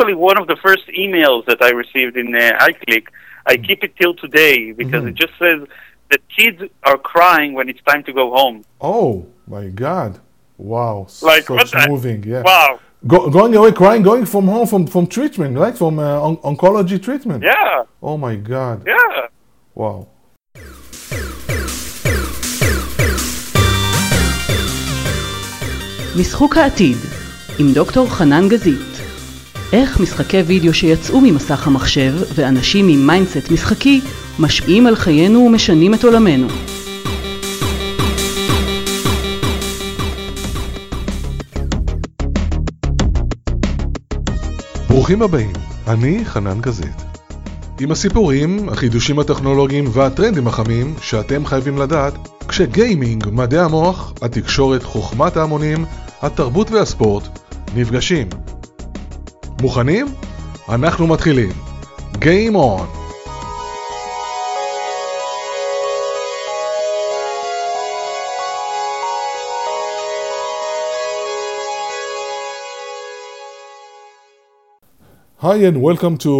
[0.00, 3.06] actually one of the first emails that I received in uh, EyeClick.
[3.46, 3.64] I mm-hmm.
[3.64, 5.08] keep it till today because mm-hmm.
[5.08, 5.58] it just says
[6.10, 8.64] the kids are crying when it's time to go home.
[8.80, 10.20] Oh my God!
[10.58, 12.24] Wow, like such moving.
[12.24, 12.42] I, yeah.
[12.42, 12.80] Wow.
[13.06, 15.76] Go, going away crying, going from home from from treatment, right?
[15.76, 17.42] From uh, on- oncology treatment.
[17.42, 17.84] Yeah.
[18.02, 18.86] Oh my God.
[18.86, 19.28] Yeah.
[19.74, 20.06] Wow.
[26.16, 26.96] משחוק העתיד
[27.58, 28.89] עם דוקטור חנן גזית
[29.72, 34.00] איך משחקי וידאו שיצאו ממסך המחשב ואנשים עם מיינדסט משחקי
[34.38, 36.46] משפיעים על חיינו ומשנים את עולמנו.
[44.88, 45.52] ברוכים הבאים,
[45.88, 47.04] אני חנן גזית.
[47.80, 52.14] עם הסיפורים, החידושים הטכנולוגיים והטרנדים החמים שאתם חייבים לדעת
[52.48, 55.84] כשגיימינג, מדעי המוח, התקשורת, חוכמת ההמונים,
[56.22, 57.38] התרבות והספורט
[57.74, 58.28] נפגשים.
[59.60, 60.06] מוכנים?
[60.68, 61.50] אנחנו מתחילים.
[62.12, 62.86] Game on!
[75.42, 76.34] Hi and welcome to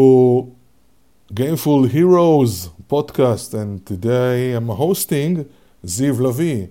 [1.34, 5.46] Gameful Heroes podcast and today I'm hosting
[5.86, 6.68] Ziv Lavee.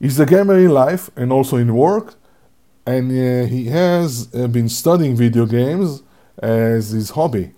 [0.00, 2.08] He's a gamer in life and also in work
[2.86, 6.02] and uh, he has uh, been studying video games
[6.38, 7.54] as his hobby.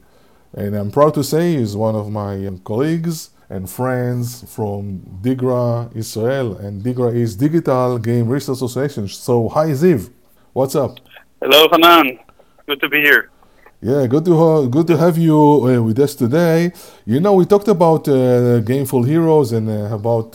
[0.54, 5.94] And I'm proud to say he's one of my um, colleagues and friends from Digra
[5.94, 9.08] Israel, and Digra is Digital Game Research Association.
[9.08, 10.10] So, hi Ziv,
[10.52, 10.98] what's up?
[11.40, 12.18] Hello, Hanan.
[12.66, 13.30] Good to be here.
[13.82, 16.72] Yeah, good to ha- good to have you uh, with us today.
[17.04, 20.34] You know, we talked about uh, Gameful Heroes and uh, about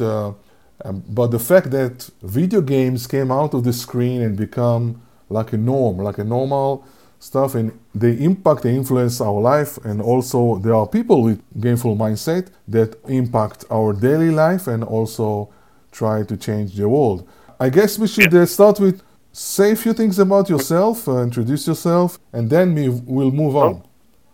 [0.85, 5.53] uh, about the fact that video games came out of the screen and become like
[5.53, 6.85] a norm, like a normal
[7.19, 11.95] stuff, and they impact, they influence our life, and also there are people with gameful
[11.95, 15.49] mindset that impact our daily life and also
[15.91, 17.27] try to change the world.
[17.59, 21.67] I guess we should uh, start with say a few things about yourself, uh, introduce
[21.67, 23.83] yourself, and then we will move on.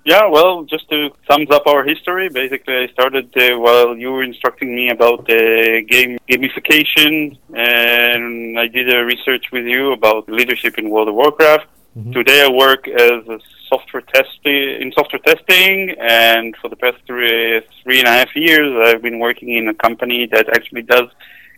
[0.08, 4.24] Yeah, well, just to sums up our history, basically, I started uh, while you were
[4.24, 10.78] instructing me about uh, game gamification, and I did a research with you about leadership
[10.78, 11.68] in World of Warcraft.
[12.14, 17.62] Today, I work as a software testing in software testing, and for the past three
[17.84, 21.10] three and a half years, I've been working in a company that actually does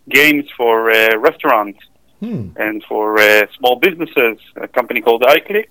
[0.08, 1.78] games for uh, restaurants
[2.20, 2.48] Hmm.
[2.56, 4.36] and for uh, small businesses.
[4.56, 5.68] A company called EyeClick,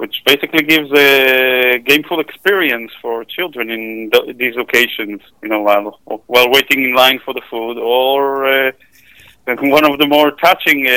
[0.00, 5.20] which basically gives a gameful experience for children in th- these occasions.
[5.42, 5.88] You know, while
[6.32, 8.18] while waiting in line for the food, or
[8.54, 8.72] uh,
[9.78, 10.94] one of the more touching uh,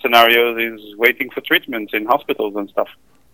[0.00, 2.90] scenarios is waiting for treatment in hospitals and stuff.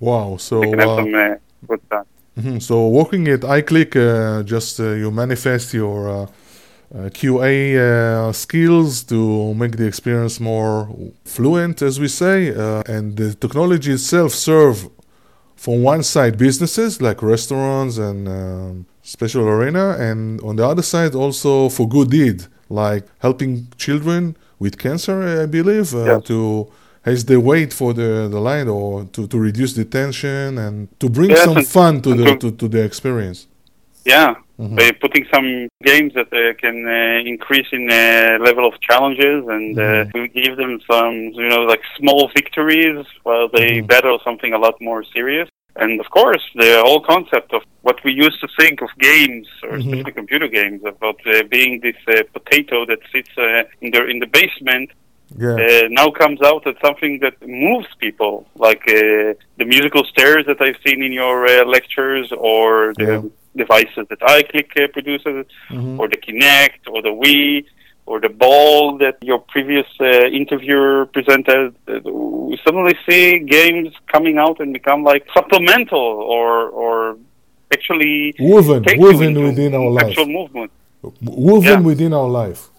[0.09, 0.29] Wow.
[0.47, 1.35] So, They can have uh, some uh,
[1.71, 2.07] good time.
[2.41, 5.99] mhm, so working at EyeClick, uh, just uh, you manifest your
[6.95, 10.89] uh, QA uh, skills to make the experience more
[11.25, 14.89] fluent, as we say, uh, and the technology itself serve
[15.57, 21.15] from one side businesses like restaurants and um, special arena, and on the other side
[21.15, 26.21] also for good deed like helping children with cancer, I believe, uh, Yeah.
[26.21, 26.69] to
[27.05, 31.09] as they wait for the, the line or to, to reduce the tension and to
[31.09, 33.47] bring Yes, some fun to the to, to the experience.
[34.05, 34.77] Yeah, Mhm.
[34.77, 39.79] by putting some games that uh, can uh, increase in uh, level of challenges and
[39.79, 43.87] uh, we give them some, you know, like small victories while they Mhm.
[43.87, 45.49] battle something a lot more serious.
[45.77, 49.75] And of course, the whole concept of what we used to think of games, or
[49.77, 49.81] Mhm.
[49.83, 54.19] especially computer games, about uh, being this uh, potato that sits uh, in the in
[54.25, 54.89] the basement,
[55.47, 55.57] Yeah.
[55.65, 58.35] uh, now comes out as something that moves people,
[58.67, 62.69] like uh, the musical stairs that I've seen in your uh, lectures, or
[63.03, 63.23] the Yeah
[63.65, 66.01] devices that EyeClick uh, produces, mm-hmm.
[66.01, 67.67] or the Kinect, or the Wii,
[68.07, 71.75] or the ball that your previous uh, interviewer presented.
[71.87, 77.19] We suddenly see games coming out and become like supplemental or or
[77.77, 80.13] actually woven, woven within our life.
[80.13, 80.71] Actual movement.
[81.23, 81.91] Woven yeah.
[81.91, 82.71] within our life.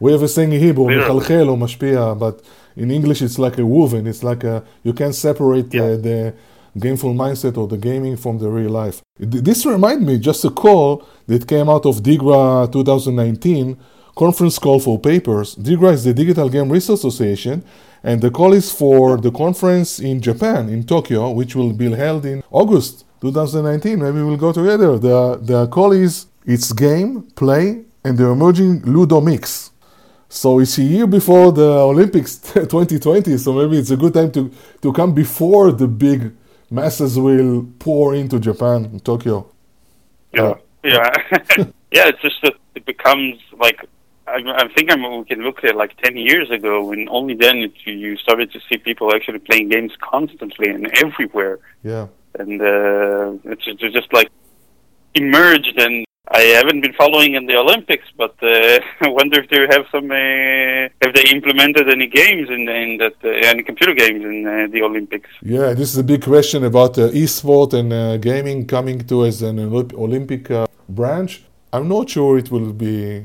[0.00, 2.40] We have a saying in Hebrew, מחלחל but
[2.76, 4.06] in English it's like a woven.
[4.06, 5.96] It's like a, you can't separate yeah.
[5.96, 6.34] the
[6.76, 9.02] gameful mindset or the gaming from the real life.
[9.18, 13.76] This remind me just a call that came out of Digra 2019
[14.16, 15.54] conference call for papers.
[15.54, 17.64] Digra is the Digital Game Research Association,
[18.02, 22.26] and the call is for the conference in Japan, in Tokyo, which will be held
[22.26, 23.98] in August 2019.
[24.00, 24.98] Maybe we'll go together.
[24.98, 29.70] The the call is it's game, play, and the emerging Ludo mix.
[30.28, 34.50] So it's a year before the Olympics 2020, so maybe it's a good time to,
[34.82, 36.34] to come before the big
[36.70, 39.50] masses will pour into Japan, Tokyo.
[40.32, 40.54] Yeah,
[40.84, 41.10] yeah,
[41.90, 42.08] yeah.
[42.08, 43.88] It's just that it becomes like
[44.26, 47.58] I, I think I'm, we can look at like ten years ago, and only then
[47.58, 51.58] it, you started to see people actually playing games constantly and everywhere.
[51.82, 54.30] Yeah, and uh, it's, it's just like
[55.14, 59.60] emerged and I haven't been following in the Olympics, but uh, I wonder if they
[59.74, 60.10] have some.
[60.10, 64.66] Uh, have they implemented any games in, in that uh, any computer games in uh,
[64.70, 65.30] the Olympics?
[65.42, 69.40] Yeah, this is a big question about uh, e-sport and uh, gaming coming to as
[69.42, 70.50] an Olympic
[70.88, 71.44] branch.
[71.72, 73.24] I'm not sure it will be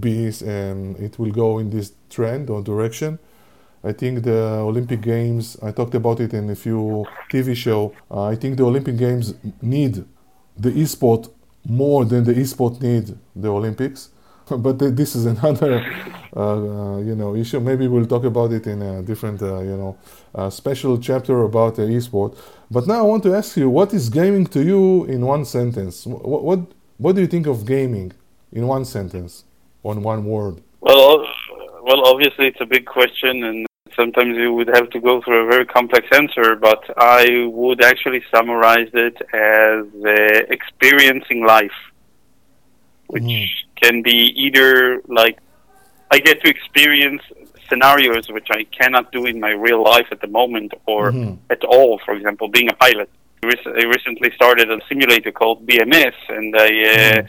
[0.00, 3.18] be um, it will go in this trend or direction.
[3.84, 5.56] I think the Olympic Games.
[5.60, 7.92] I talked about it in a few TV show.
[8.10, 10.04] I think the Olympic Games need
[10.56, 11.28] the e-sport
[11.64, 14.10] more than the e-sport need the Olympics.
[14.58, 15.84] but this is another,
[16.36, 17.60] uh, uh, you know, issue.
[17.60, 19.96] Maybe we'll talk about it in a different, uh, you know,
[20.34, 22.36] uh, special chapter about the e-sport.
[22.70, 26.06] But now I want to ask you, what is gaming to you in one sentence?
[26.06, 26.60] What what,
[26.98, 28.12] what do you think of gaming
[28.52, 29.44] in one sentence,
[29.82, 30.62] on one word?
[30.80, 31.26] Well,
[31.82, 35.50] well, obviously it's a big question, and sometimes you would have to go through a
[35.50, 41.78] very complex answer, but I would actually summarize it as uh, experiencing life,
[43.08, 43.48] which mm.
[43.76, 45.38] can be either like
[46.10, 47.22] I get to experience
[47.68, 51.34] scenarios which I cannot do in my real life at the moment or mm-hmm.
[51.50, 51.98] at all.
[52.04, 53.08] For example, being a pilot.
[53.44, 57.28] I recently started a simulator called BMS, and I, uh, mm.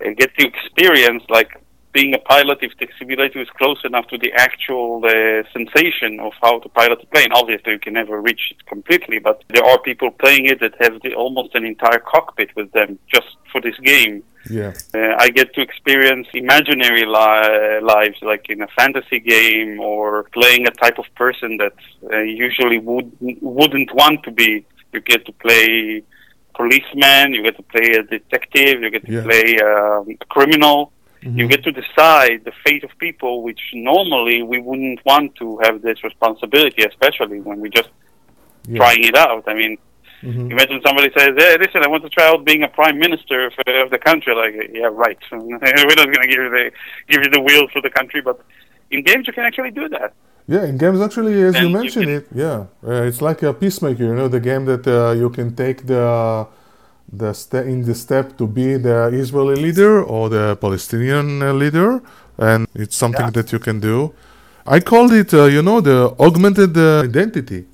[0.00, 1.61] I get to experience like
[1.92, 6.32] being a pilot if the simulator is close enough to the actual uh, sensation of
[6.40, 7.32] how to pilot a plane.
[7.32, 11.00] Obviously, you can never reach it completely, but there are people playing it that have
[11.02, 14.24] the, almost an entire cockpit with them just for this game.
[14.50, 20.24] Yeah, uh, I get to experience imaginary li- lives, like in a fantasy game, or
[20.24, 21.74] playing a type of person that
[22.12, 24.64] uh, usually would wouldn't want to be.
[24.92, 26.02] You get to play
[26.54, 29.22] policeman, you get to play a detective, you get to yeah.
[29.22, 30.92] play um, a criminal
[31.22, 31.38] Mm-hmm.
[31.38, 35.80] You get to decide the fate of people, which normally we wouldn't want to have
[35.80, 37.90] this responsibility, especially when we're just
[38.66, 38.78] yeah.
[38.78, 39.44] trying it out.
[39.46, 39.78] I mean,
[40.22, 40.50] mm-hmm.
[40.50, 43.52] imagine somebody says, "Hey, listen, I want to try out being a prime minister of,
[43.84, 45.18] of the country." Like, yeah, right.
[45.30, 46.72] We're not going to give you the
[47.08, 48.40] give you the wheels for the country, but
[48.90, 50.14] in games you can actually do that.
[50.48, 53.44] Yeah, in games actually, as and you mentioned you can, it, yeah, uh, it's like
[53.44, 54.02] a peacemaker.
[54.02, 56.48] You know, the game that uh, you can take the
[57.10, 62.00] the ste- in the step to be the Israeli leader or the Palestinian uh, leader,
[62.38, 63.30] and it's something yeah.
[63.30, 64.12] that you can do.
[64.66, 67.66] I called it, uh, you know, the augmented uh, identity.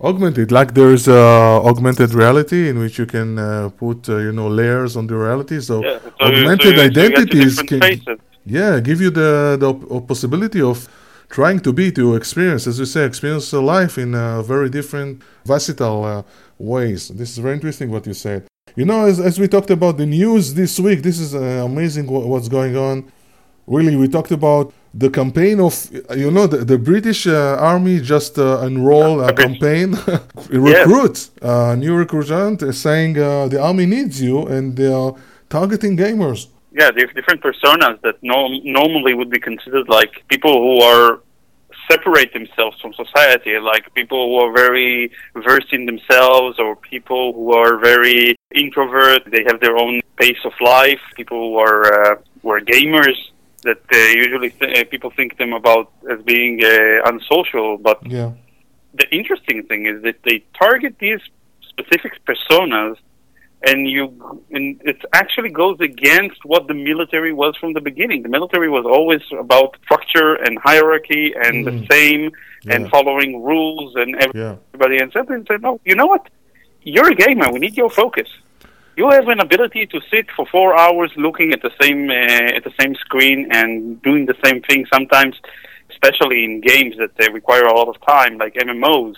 [0.00, 4.48] Augmented, like there's uh, augmented reality in which you can uh, put, uh, you know,
[4.48, 5.60] layers on the reality.
[5.60, 8.18] So, yeah, so augmented so identities can, faces.
[8.44, 10.88] yeah, give you the the op- possibility of
[11.28, 16.26] trying to be to experience, as you say, experience life in very different, versatile
[16.58, 17.08] ways.
[17.08, 18.51] This is very interesting what you said.
[18.74, 22.06] You know, as, as we talked about the news this week, this is uh, amazing
[22.06, 23.12] what, what's going on.
[23.66, 25.74] Really, we talked about the campaign of,
[26.16, 29.96] you know, the, the British uh, Army just uh, enroll a campaign,
[30.50, 35.14] recruit, uh, new recruitment saying uh, the army needs you and they are
[35.48, 36.48] targeting gamers.
[36.72, 41.20] Yeah, different personas that no, normally would be considered like people who are
[41.90, 47.52] separate themselves from society, like people who are very versed in themselves or people who
[47.52, 49.22] are very introvert.
[49.30, 51.00] They have their own pace of life.
[51.16, 53.18] People who are uh, who are gamers
[53.62, 57.78] that uh, usually th- people think them about as being uh, unsocial.
[57.78, 58.32] But yeah.
[58.94, 61.20] the interesting thing is that they target these
[61.68, 62.96] specific personas
[63.64, 68.22] and you and it actually goes against what the military was from the beginning.
[68.22, 71.80] The military was always about structure and hierarchy and mm.
[71.80, 72.30] the same
[72.64, 72.74] yeah.
[72.74, 74.96] and following rules and everybody.
[74.96, 75.02] Yeah.
[75.02, 76.28] And something said, no, you know what?
[76.82, 77.50] You're a gamer.
[77.52, 78.28] We need your focus.
[78.96, 82.64] You have an ability to sit for four hours looking at the same uh, at
[82.64, 84.86] the same screen and doing the same thing.
[84.92, 85.36] Sometimes,
[85.90, 89.16] especially in games that uh, require a lot of time, like MMOs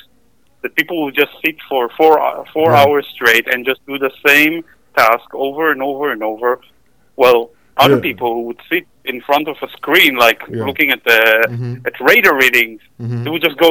[0.65, 2.13] that people will just sit for four
[2.53, 2.81] four right.
[2.81, 4.65] hours straight and just do the same
[4.97, 6.61] task over and over and over.
[7.17, 8.09] Well, other yeah.
[8.09, 10.65] people who would sit in front of a screen, like yeah.
[10.65, 11.87] looking at the mm-hmm.
[11.89, 13.23] at radar readings, mm-hmm.
[13.23, 13.69] they would just go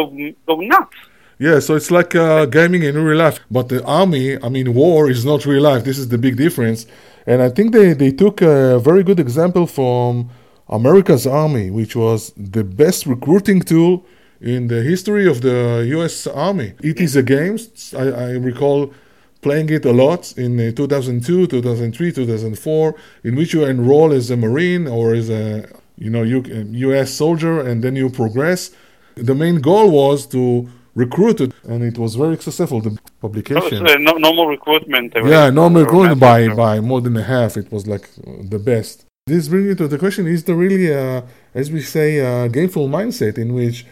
[0.47, 0.95] go nuts.
[1.39, 3.39] Yeah, so it's like uh, gaming in real life.
[3.49, 5.83] But the army, I mean, war is not real life.
[5.83, 6.85] This is the big difference.
[7.25, 10.29] And I think they, they took a very good example from
[10.69, 14.05] America's army, which was the best recruiting tool
[14.43, 16.27] in the history of the U.S.
[16.27, 16.73] Army.
[16.83, 17.57] It is a game.
[17.97, 18.93] I, I recall
[19.41, 24.37] playing it a lot in uh, 2002, 2003, 2004, in which you enroll as a
[24.37, 27.13] Marine or as a you know U.S.
[27.13, 28.71] soldier, and then you progress.
[29.15, 32.81] The main goal was to recruited, and it was very successful.
[32.81, 33.85] The publication.
[33.87, 35.15] uh, no, normal recruitment.
[35.15, 37.57] uh, Yeah, normal recruitment by by more than a half.
[37.57, 39.05] It was like uh, the best.
[39.25, 41.23] This brings me to the question: Is there really, a,
[41.53, 43.85] as we say, a gameful mindset in which,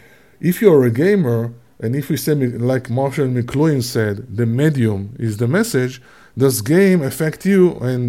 [0.50, 1.40] if you're a gamer,
[1.82, 2.34] and if we say
[2.72, 5.94] like Marshall McLuhan said, the medium is the message.
[6.42, 8.02] Does game affect you, and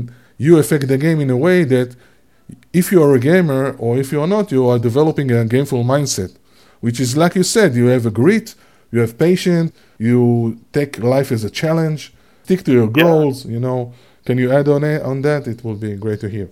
[0.45, 1.89] you affect the game in a way that,
[2.81, 5.83] if you are a gamer or if you are not, you are developing a gameful
[5.93, 6.31] mindset,
[6.85, 8.47] which is like you said, you have a grit,
[8.91, 12.01] you have patience, you take life as a challenge,
[12.43, 13.03] stick to your Yeah.
[13.03, 13.37] goals.
[13.55, 13.79] You know,
[14.27, 15.41] can you add on it, on that?
[15.53, 16.49] It would be great to hear.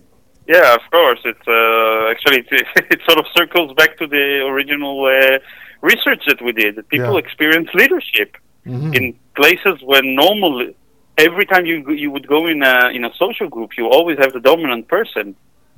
[0.48, 1.20] Yeah, of course.
[1.32, 5.38] It's uh, actually it, it sort of circles back to the original uh,
[5.82, 6.76] research that we did.
[6.76, 7.24] That people Yeah.
[7.24, 8.30] experience leadership
[8.66, 8.94] Mhm.
[8.96, 9.04] in
[9.40, 10.74] places where normally,
[11.18, 14.32] every time you you would go in a in a social group, you always have
[14.32, 15.26] the dominant person.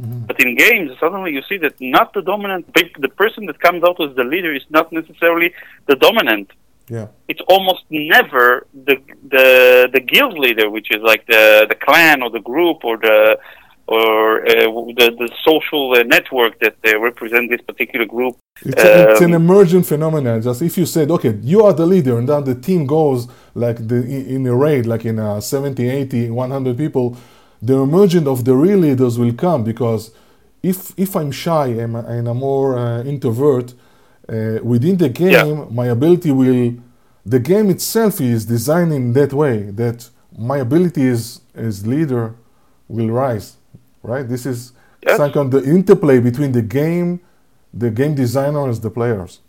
[0.03, 0.27] Mhm.
[0.29, 2.63] But in games, suddenly you see that not the dominant,
[3.07, 5.49] the person that comes out as the leader is not necessarily
[5.87, 6.49] the dominant.
[6.89, 7.07] Yeah.
[7.29, 8.97] It's almost never the
[9.35, 9.49] the
[9.95, 13.39] the guild leader, which is like the the clan or the group or the
[13.87, 14.51] or uh,
[15.01, 18.37] the the social uh, network that uh, represent this particular group.
[18.65, 20.41] It's, a- it's an Um, emergent phenomenon.
[20.43, 23.79] Just if you said, okay, you are the leader, and then the team goes like
[23.89, 23.97] the
[24.35, 27.17] in a raid, like in uh, 70, 80, 100 people,
[27.63, 30.11] the emergent of the real leaders will come because
[30.63, 33.75] if if I'm shy and, and I'm more uh, introvert,
[34.29, 36.75] uh, within the game, my ability will,
[37.27, 42.35] the game itself is designed in that way that my ability as as leader
[42.89, 43.57] will rise,
[44.05, 44.27] right?
[44.29, 44.73] This is
[45.07, 45.21] Yes.
[45.21, 47.21] on the interplay between the game
[47.75, 49.41] the game designers, the players.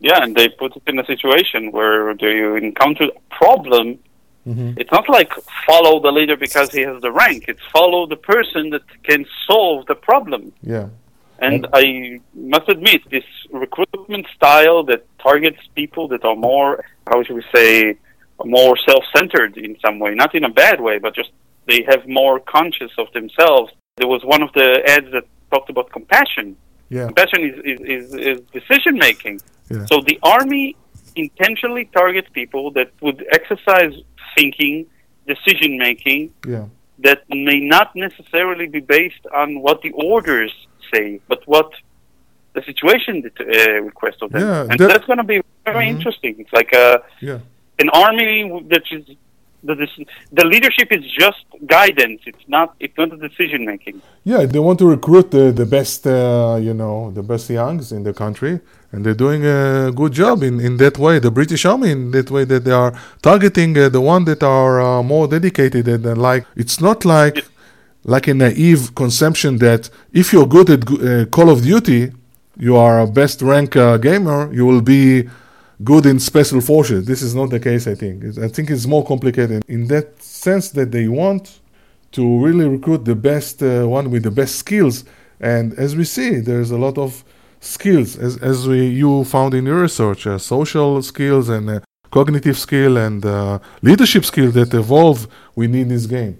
[0.00, 3.98] Yeah, and they put it in a situation where do you encounter a problem.
[4.46, 4.72] Mm-hmm.
[4.76, 5.32] It's not like
[5.66, 7.44] follow the leader because he has the rank.
[7.48, 10.52] It's follow the person that can solve the problem.
[10.62, 10.88] Yeah,
[11.38, 17.36] And I must admit, this recruitment style that targets people that are more, how should
[17.36, 17.96] we say,
[18.44, 21.30] more self-centered in some way, not in a bad way, but just
[21.66, 23.72] they have more conscious of themselves.
[23.96, 26.56] There was one of the ads that talked about compassion.
[26.88, 29.40] yeah, Compassion is, is, is, is decision making.
[29.70, 29.84] Yeah.
[29.86, 30.76] So the army
[31.16, 33.94] intentionally targets people that would exercise
[34.36, 34.86] thinking,
[35.26, 36.66] decision making, yeah,
[37.00, 40.52] that may not necessarily be based on what the orders
[40.94, 41.70] say, but what
[42.54, 44.42] the situation uh, requests of them.
[44.42, 45.96] Yeah, and that- that's going to be very Mhm.
[45.96, 46.36] interesting.
[46.38, 47.40] It's like a, yeah,
[47.78, 48.34] an army
[48.72, 49.04] that is
[49.62, 49.74] the,
[50.32, 52.20] the leadership is just guidance.
[52.26, 54.02] It's not it's not a decision making.
[54.24, 54.44] yeah.
[54.46, 58.14] They want to recruit the, the best, uh, you know, the best youngs in the
[58.14, 58.60] country,
[58.92, 61.18] and they're doing a good job in, in that way.
[61.18, 64.80] The British Army, in that way, that they are targeting uh, the one that are
[64.80, 67.44] uh, more dedicated and like it's not like
[68.04, 72.12] like a naive conception that if you're good at uh, Call of Duty,
[72.56, 75.28] you are a best rank uh, gamer, you will be
[75.84, 77.04] good in special forces.
[77.06, 78.24] This is not the case, I think.
[78.24, 81.60] It's- I think it's more complicated in that sense that they want
[82.12, 85.04] to really recruit the best uh, one with the best skills.
[85.40, 87.22] And as we see, there's a lot of
[87.60, 91.80] skills, as, as we, you found in your research, uh, social skills and uh,
[92.10, 96.38] cognitive skill and uh, leadership skill that evolve we need this game,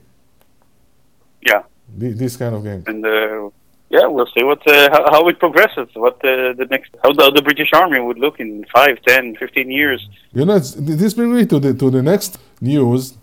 [1.42, 1.62] Yeah,
[1.98, 2.82] thi- this kind of game.
[2.86, 3.50] and uh,
[3.90, 5.88] yeah, we'll see what uh, how, how it progresses.
[5.94, 9.70] What uh, the next how the, the British Army would look in 5, 10, 15
[9.70, 10.08] years.
[10.32, 13.14] You know, it's, this brings me to the to the next news.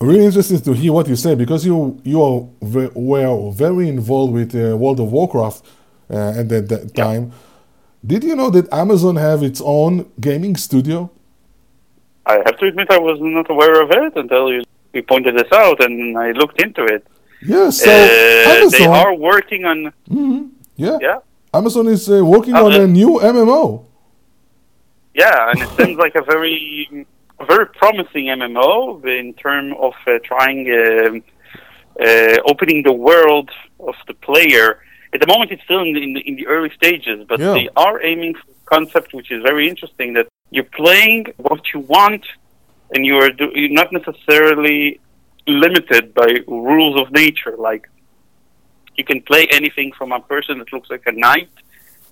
[0.00, 4.32] Really interesting to hear what you say because you you are ve- were very involved
[4.34, 5.64] with uh, World of Warcraft
[6.10, 7.04] uh, at that, that Yeah.
[7.04, 7.32] time.
[8.04, 11.08] Did you know that Amazon have its own gaming studio?
[12.26, 14.62] I have to admit I was not aware of it until you,
[14.92, 17.06] you pointed this out, and I looked into it.
[17.44, 21.18] Yeah, so uh, they are working on Mhm, yeah, yeah.
[21.52, 23.84] Amazon is uh, working on a new MMO.
[25.14, 27.06] Yeah, and it seems like a very,
[27.46, 31.22] very promising MMO in terms of uh, trying um,
[32.00, 34.78] uh, opening the world of the player.
[35.12, 37.52] At the moment, it's still in the, in the, in the early stages, but Yeah.
[37.52, 40.14] they are aiming for a concept which is very interesting.
[40.14, 42.24] That you're playing what you want,
[42.94, 45.00] and you are do, you're not necessarily
[45.46, 47.54] limited by rules of nature.
[47.58, 47.88] Like
[48.96, 51.50] you can play anything from a person that looks like a knight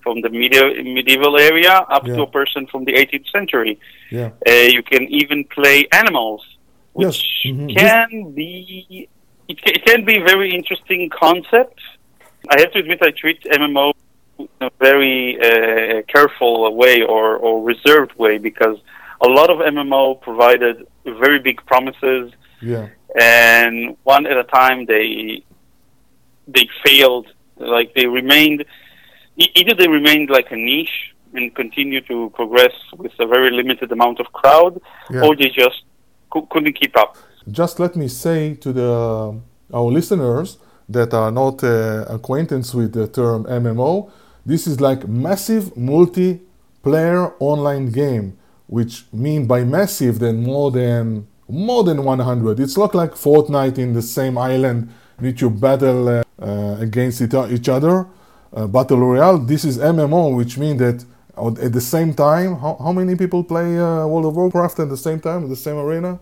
[0.02, 3.78] from the medieval, medieval area up to a person from the 18th century.
[4.10, 6.42] Yeah, Uh, you can even play animals,
[6.94, 7.76] which Yes, mhm.
[7.76, 9.08] can be
[9.48, 11.80] it, it can be a very interesting concept.
[12.48, 13.92] I have to admit, I treat MMO
[14.38, 18.78] in a very uh, careful way or, or reserved way because
[19.20, 22.32] a lot of MMO provided very big promises,
[22.62, 22.86] yeah,
[23.18, 25.42] and one at a time they
[26.48, 27.26] they failed.
[27.58, 28.64] Like they remained
[29.36, 34.18] either they remained like a niche and continue to progress with a very limited amount
[34.20, 35.22] of crowd, Yeah.
[35.24, 35.82] or they just
[36.30, 37.16] cou- couldn't keep up.
[37.50, 38.90] Just let me say to the
[39.72, 44.10] our listeners that are not uh, acquainted with the term MMO,
[44.44, 48.36] this is like massive multiplayer online game,
[48.66, 52.60] which mean by massive then more than more than 100.
[52.60, 57.34] It's not like Fortnite in the same island which you battle uh, uh, against it,
[57.50, 58.06] each other.
[58.52, 59.38] Uh, battle royale.
[59.38, 61.04] This is MMO, which means that
[61.62, 64.96] at the same time, how, how many people play uh, World of Warcraft at the
[64.96, 66.18] same time, in the same arena?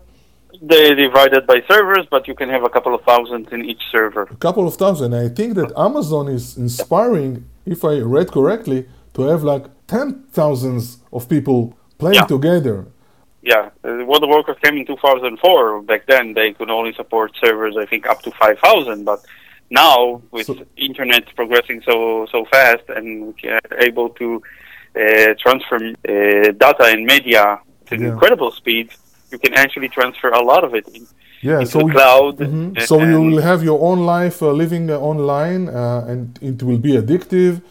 [0.61, 4.23] They divided by servers, but you can have a couple of thousand in each server.
[4.23, 5.13] a couple of thousand.
[5.13, 10.97] I think that Amazon is inspiring, if I read correctly, to have like ten thousands
[11.13, 12.25] of people playing Yeah.
[12.35, 12.87] together.
[13.41, 15.81] Yeah, uh, World of Warcraft came in 2004.
[15.83, 19.05] Back then, they could only support servers, I think, up to 5,000.
[19.05, 19.19] But
[19.69, 23.33] now, with So- internet progressing so so fast and
[23.79, 24.41] able to
[24.95, 28.07] uh, transfer uh, data and media to Yeah.
[28.11, 28.89] incredible speed,
[29.31, 31.05] you can actually transfer a lot of it in,
[31.41, 32.37] Yeah, into so cloud.
[32.39, 32.75] Mhm.
[32.75, 36.61] and- So you will have your own life uh, living uh, online, uh, and it
[36.67, 37.61] will be addictive.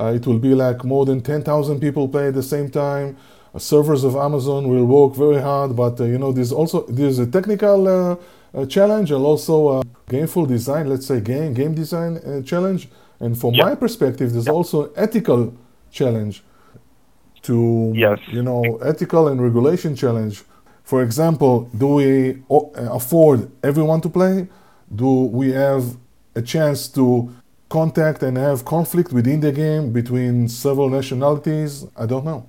[0.00, 3.16] Uh, it will be like more than ten thousand people play at the same time.
[3.54, 7.18] Uh, servers of Amazon will work very hard, but uh, you know there's also there's
[7.18, 10.88] a technical uh, challenge and also a gameful design.
[10.88, 12.88] Let's say game game design uh, challenge.
[13.20, 13.64] And from Yeah.
[13.68, 15.52] my perspective, there's also an ethical
[15.90, 16.44] challenge
[17.42, 18.18] to Yes.
[18.36, 20.44] you know ethical and regulation challenge.
[20.84, 22.42] For example, do we
[23.00, 24.48] afford everyone to play?
[25.02, 25.82] Do we have
[26.34, 27.28] a chance to
[27.68, 31.84] contact and have conflict within the game between several nationalities?
[31.96, 32.40] I don't know.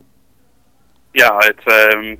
[1.13, 1.67] Yeah, it's.
[1.67, 2.17] Um,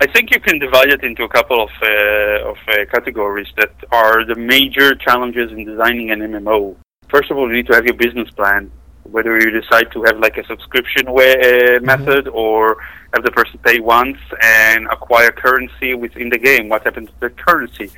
[0.00, 3.72] I think you can divide it into a couple of uh, of uh, categories that
[3.92, 6.74] are the major challenges in designing an MMO.
[7.08, 8.70] First of all, you need to have your business plan.
[9.04, 11.32] Whether you decide to have like a subscription way,
[11.76, 12.76] uh, method or
[13.14, 16.68] have the person pay once and acquire currency within the game.
[16.68, 17.90] What happens to the currency?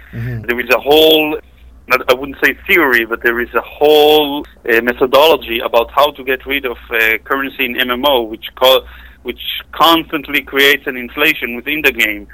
[0.42, 1.38] There is a whole
[1.86, 6.24] not, I wouldn't say theory, but there is a whole uh, methodology about how to
[6.24, 8.86] get rid of uh, currency in MMO, which co-
[9.24, 12.28] which constantly creates an inflation within the game.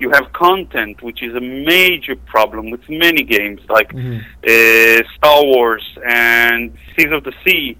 [0.00, 5.84] You have content, which is a major problem with many games, like uh, Star Wars
[6.08, 7.76] and Seas of the Sea,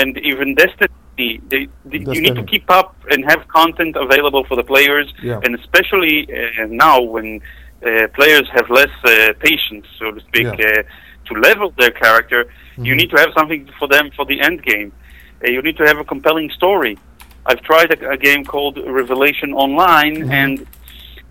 [0.00, 0.88] and even Destiny.
[1.16, 5.40] They, they, you need to keep up and have content available for the players, Yeah.
[5.44, 7.40] and especially uh, now when
[7.84, 10.66] uh, players have less uh, patience, so to speak, Yeah.
[10.78, 10.82] uh,
[11.28, 12.40] to level their character.
[12.78, 14.92] You need to have something for them for the end game.
[15.44, 16.98] Uh, you need to have a compelling story.
[17.46, 20.66] I've tried a, a game called Revelation Online, and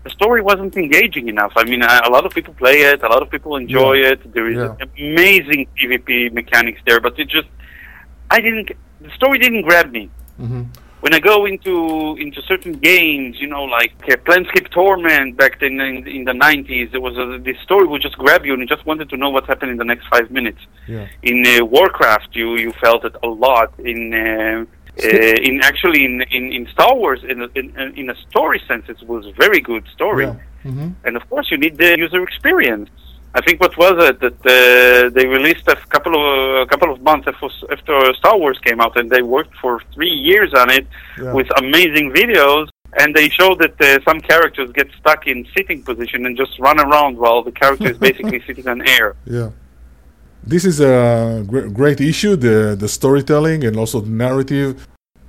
[0.04, 1.52] the story wasn't engaging enough.
[1.56, 4.12] I mean, a, a lot of people play it, a lot of people enjoy Yeah.
[4.12, 4.32] it.
[4.32, 4.86] There is Yeah.
[4.98, 7.48] amazing PvP mechanics there, but it just,
[8.30, 8.70] I didn't,
[9.00, 10.08] the story didn't grab me
[10.40, 10.66] Mhm.
[11.00, 11.74] when I go into
[12.24, 16.86] into certain games, you know, like uh, Planescape Torment back then in, in the nineties,
[16.92, 19.30] there was a, this story would just grab you and you just wanted to know
[19.34, 20.60] what's happening in the next five minutes.
[20.86, 21.06] Yeah.
[21.22, 23.68] In uh, Warcraft, you you felt it a lot.
[23.92, 24.64] In uh,
[25.04, 28.84] uh, in actually in, in, in Star Wars, in a, in, in a story sense,
[28.88, 30.24] it was a very good story.
[30.26, 30.36] Yeah.
[30.64, 30.94] Mhm.
[31.04, 32.90] And of course, you need the user experience.
[33.34, 37.00] I think what was it that uh, they released a couple of a couple of
[37.00, 40.86] months after, after Star Wars came out, and they worked for three years on it
[41.18, 41.32] Yeah.
[41.32, 42.66] with amazing videos.
[43.00, 46.80] And they showed that uh, some characters get stuck in sitting position and just run
[46.80, 49.14] around while the character is basically sitting on air.
[49.26, 49.50] Yeah.
[50.42, 54.86] This is a great issue, the, the storytelling and also the narrative,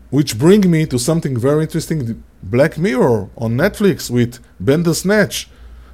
[0.10, 5.47] which bring me to something very interesting, Black Mirror on Netflix with Bandersnatch,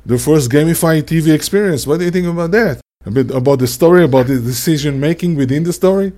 [0.06, 1.88] the first gamified TV experience.
[1.88, 2.80] What do you think about that?
[3.06, 6.14] A bit about the story, about the decision making within the story?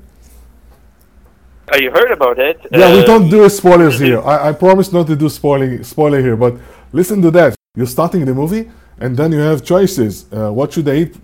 [1.71, 2.59] Uh, you heard about it?
[2.71, 4.19] Yeah, we Uh, don't do spoilers here.
[4.21, 6.55] I, I promise not to do spoiling spoiler here, but
[6.91, 7.55] listen to that.
[7.75, 10.25] You're starting the movie, and then you have choices.
[10.31, 11.15] Uh, what should I eat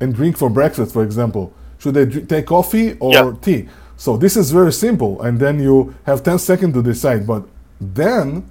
[0.00, 1.52] and drink for breakfast, for example?
[1.78, 3.32] Should they take coffee or Yeah.
[3.40, 3.68] tea?
[3.96, 7.26] So this is very simple, and then you have 10 seconds to decide.
[7.26, 7.44] But
[7.80, 8.44] then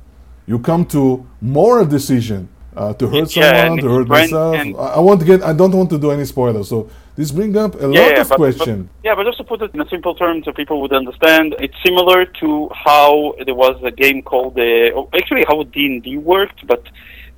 [0.48, 4.56] you come to moral decision uh, to hurt Yeah, someone, and to hurt myself.
[4.78, 5.42] I, want to get.
[5.44, 6.68] I don't want to do any spoilers.
[6.68, 8.90] So this brings up a lot of but- question.
[9.02, 11.56] But, yeah, but just to put it in a simple term so people would understand,
[11.60, 16.84] it's similar to how there was a game called, uh, actually how D&D worked, but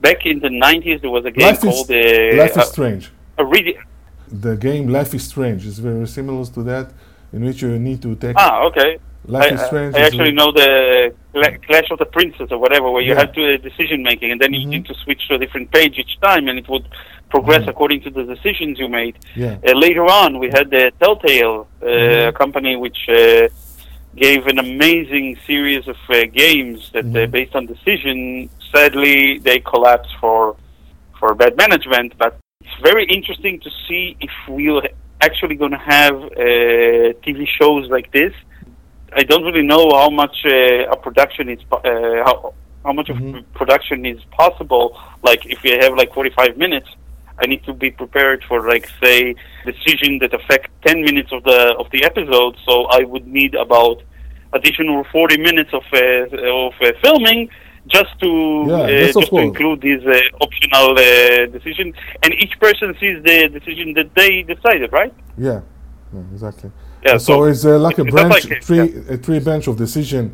[0.02, 2.62] back in the 90s there was a game Life is, called uh, life is a,
[2.74, 3.12] strange.
[3.38, 3.78] a really,
[4.31, 6.91] the game Life is Strange is very similar to that,
[7.33, 8.35] in which you need to take.
[8.37, 8.97] ah, okay.
[9.25, 9.95] Life I, is Strange.
[9.95, 11.13] I is actually know the
[11.67, 13.19] Clash of the Princes or whatever, where you Yeah.
[13.19, 14.69] have to uh, decision making, and then you Mhm.
[14.73, 16.85] need to switch to a different page each time, and it would
[17.29, 19.15] progress according to the decisions you made.
[19.35, 19.57] Yeah.
[19.67, 22.33] Uh, later on, we had the Telltale uh, Mhm.
[22.41, 23.47] company, which uh,
[24.15, 27.31] gave an amazing series of uh, games that, uh, Mhm.
[27.37, 30.55] based on decision, sadly they collapsed for
[31.19, 32.09] for bad management.
[32.17, 32.33] But
[32.81, 34.81] very interesting to see if we're
[35.21, 38.33] actually going to have uh, TV shows like this.
[39.13, 41.79] I don't really know how much uh, a production is uh,
[42.27, 42.53] how
[42.85, 43.39] how much Mhm.
[43.39, 44.97] of production is possible.
[45.23, 46.89] Like if you have like 45 minutes,
[47.41, 49.35] I need to be prepared for like say
[49.65, 52.55] decision that affect 10 minutes of the of the episode.
[52.67, 54.01] So I would need about
[54.53, 55.99] additional 40 minutes of uh,
[56.67, 57.49] of uh, filming
[57.88, 58.30] just to
[58.67, 61.93] Yeah, uh, just to include this uh, optional uh, decision.
[62.23, 65.13] And each person sees the decision that they decided, right?
[65.38, 65.62] Yeah,
[66.13, 66.71] yeah exactly.
[67.06, 67.17] Yeah.
[67.17, 70.34] so, it's uh, like a it's branch, like it, tree, a tree bench of decision.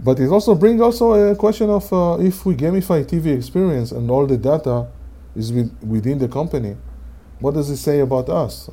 [0.00, 4.10] But it also brings also a question of uh, if we gamify TV experience and
[4.10, 4.88] all the data
[5.36, 6.76] is with, within the company,
[7.40, 8.70] what does it say about us?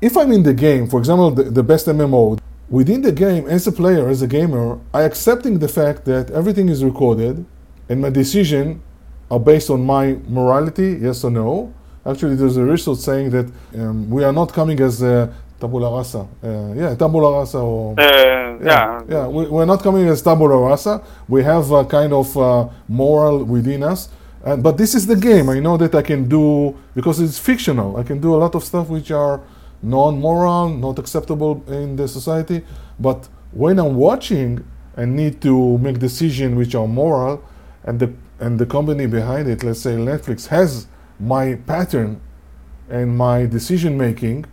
[0.00, 2.38] If I'm in the game, for example, the, the best MMO,
[2.68, 6.68] within the game, as a player, as a gamer, I accepting the fact that everything
[6.68, 7.44] is recorded
[7.90, 8.80] and my decision
[9.30, 11.74] are based on my morality, yes or no.
[12.06, 16.26] Actually, there's a research saying that um, we are not coming as a tabula rasa.
[16.42, 19.00] Uh, yeah, tabula rasa or Uh, yeah.
[19.08, 21.02] yeah, we, we're not coming as tabula rasa.
[21.28, 24.08] We have a kind of uh, moral within us.
[24.44, 25.50] Uh, but this is the game.
[25.50, 27.96] I know that I can do because it's fictional.
[27.98, 29.40] I can do a lot of stuff which are
[29.82, 32.62] non-moral, not acceptable in the society.
[32.98, 34.64] But when I'm watching
[34.96, 37.42] and need to make decisions which are moral,
[37.84, 40.86] and the and the company behind it, let's say Netflix, has
[41.18, 42.20] my pattern
[42.88, 44.46] and my decision making,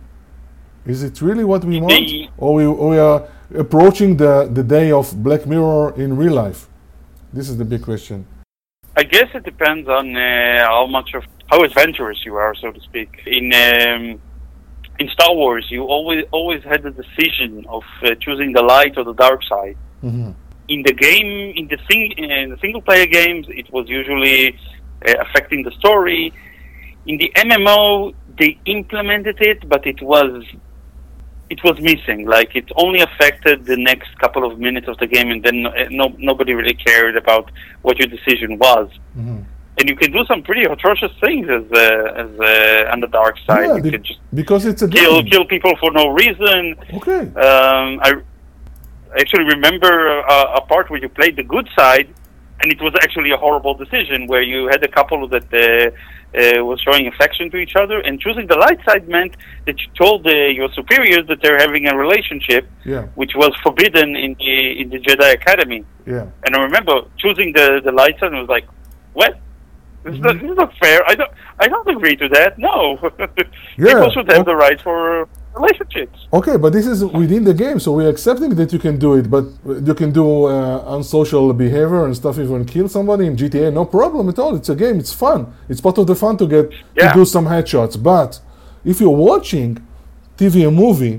[0.86, 5.22] is it really what we want, or we, we are approaching the the day of
[5.22, 6.68] Black Mirror in real life?
[7.32, 8.26] This is the big question.
[8.96, 12.80] I guess it depends on uh, how much of how adventurous you are, so to
[12.80, 13.22] speak.
[13.26, 14.20] In um,
[14.98, 19.04] in Star Wars, you always always had the decision of uh, choosing the light or
[19.04, 19.76] the dark side.
[20.00, 20.32] hmm
[20.68, 24.58] In the game, in the sing in the single player games, it was usually
[25.06, 26.32] uh, affecting the story.
[27.06, 30.44] In the MMO, they implemented it, but it was
[31.48, 32.26] it was missing.
[32.26, 35.86] Like it only affected the next couple of minutes of the game, and then uh,
[35.90, 37.50] no, nobody really cared about
[37.82, 39.40] what your decision was hmm
[39.78, 43.36] and you can do some pretty atrocious things as uh, as uh, on the dark
[43.46, 43.66] side.
[43.66, 45.30] Yeah, you be- just because it's a kill game.
[45.30, 46.74] kill people for no reason.
[46.94, 47.20] Okay.
[47.46, 48.20] Um, I
[49.18, 52.08] actually remember uh, a part where you played the good side,
[52.60, 55.60] and it was actually a horrible decision where you had a couple that uh,
[56.36, 59.34] uh, was showing affection to each other, and choosing the light side meant
[59.66, 63.04] that you told uh, your superiors that they're having a relationship, Yeah.
[63.14, 65.84] which was forbidden in the in the Jedi Academy.
[66.06, 66.26] Yeah.
[66.44, 68.66] And I remember choosing the the light side and was like,
[69.14, 69.38] what?
[70.04, 70.42] This, is not, Mm-hmm.
[70.46, 70.98] this is not fair.
[71.08, 72.58] I don't I don't agree to that.
[72.58, 72.98] No,
[73.76, 74.50] Yeah, people should have okay.
[74.52, 76.16] the right for relationships.
[76.38, 79.26] Okay, but this is within the game, so we're accepting that you can do it,
[79.30, 79.44] but
[79.88, 84.28] you can do uh, unsocial behavior and stuff, even kill somebody in GTA, no problem
[84.28, 84.52] at all.
[84.56, 85.40] It's a game, it's fun.
[85.68, 86.64] It's part of the fun to get
[86.96, 87.12] Yeah.
[87.12, 87.94] to do some headshots.
[88.12, 88.30] But
[88.84, 89.70] if you're watching
[90.36, 91.16] TV or movie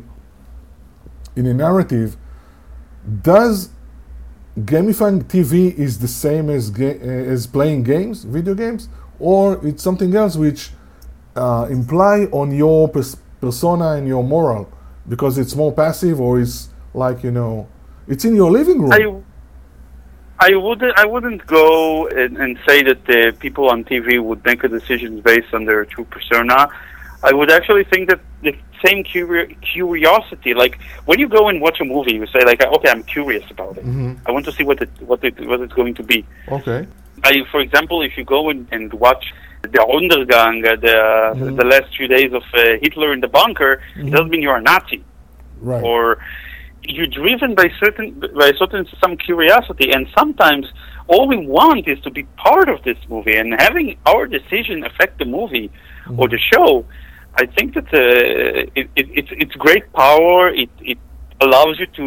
[1.35, 2.09] in a narrative,
[3.21, 3.69] does
[4.59, 9.81] gamifying TV is the same as ga- uh, as playing games, video games, or it's
[9.83, 10.71] something else which
[11.35, 14.69] uh, imply on your pers- persona and your moral
[15.07, 17.67] because it's more passive or it's like you know
[18.07, 18.91] it's in your living room.
[18.91, 24.43] I I wouldn't I wouldn't go and, and say that the people on TV would
[24.45, 26.69] make a decision based on their true persona.
[27.21, 31.81] I would actually think that the same curi- curiosity, like when you go and watch
[31.81, 33.85] a movie, you say like, okay, I'm curious about it.
[33.85, 34.17] Mhm.
[34.25, 36.25] I want to see what it what it what it's going to be.
[36.49, 36.87] Okay.
[37.21, 39.67] I, for example, if you go and, and watch the
[39.97, 40.97] Untergang, uh, the
[41.35, 41.57] Mhm.
[41.57, 44.61] the last few days of uh, Hitler in the bunker, it doesn't mean you're a
[44.61, 45.03] Nazi
[45.61, 45.83] Right.
[45.83, 46.17] or
[46.83, 48.07] you're driven by certain
[48.43, 50.65] by certain some curiosity and sometimes
[51.07, 55.13] all we want is to be part of this movie and having our decision affect
[55.19, 55.69] the movie
[56.19, 56.85] or the show
[57.43, 60.97] i think that uh, it, it, it's it's great power it it
[61.45, 62.05] allows you to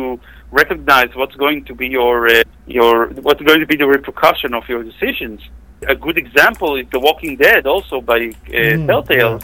[0.53, 4.69] recognize what's going to be your uh, your what's going to be the repercussion of
[4.69, 5.41] your decisions.
[5.89, 9.41] A good example is the walking dead also by uh, Mm, telltale.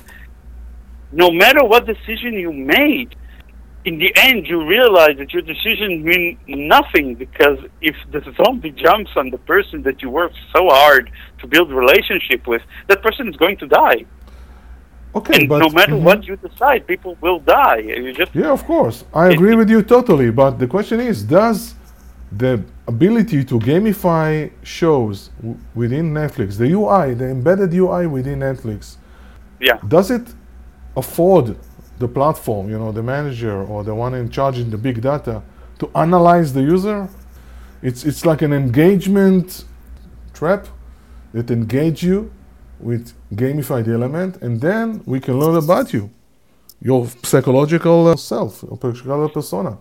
[1.11, 3.17] No matter what decision you made
[3.85, 9.13] in the end, you realize that your decision mean nothing because if the zombie jumps
[9.17, 13.37] on the person that you worked so hard to build relationship with, that person is
[13.37, 14.05] going to die.
[15.19, 16.03] Okay, and but no matter Mhm.
[16.09, 17.79] what you decide, people will die.
[18.07, 18.97] You just Yeah, of course.
[19.23, 20.31] I agree with you totally.
[20.43, 21.59] But the question is does
[22.43, 22.53] the
[22.95, 24.29] ability to gamify
[24.79, 28.81] shows w- within Netflix, the UI, the embedded UI within Netflix,
[29.69, 29.79] yeah.
[29.97, 30.27] does it
[31.03, 31.47] afford
[32.03, 35.37] the platform, you know, the manager or the one in charge in the big data
[35.81, 36.99] to analyze the user.
[37.89, 39.47] It's it's like an engagement
[40.39, 40.63] trap
[41.37, 42.19] that engage you
[42.81, 46.11] with gamified element, and then we can learn about you,
[46.81, 49.79] your psychological self, your psychological persona.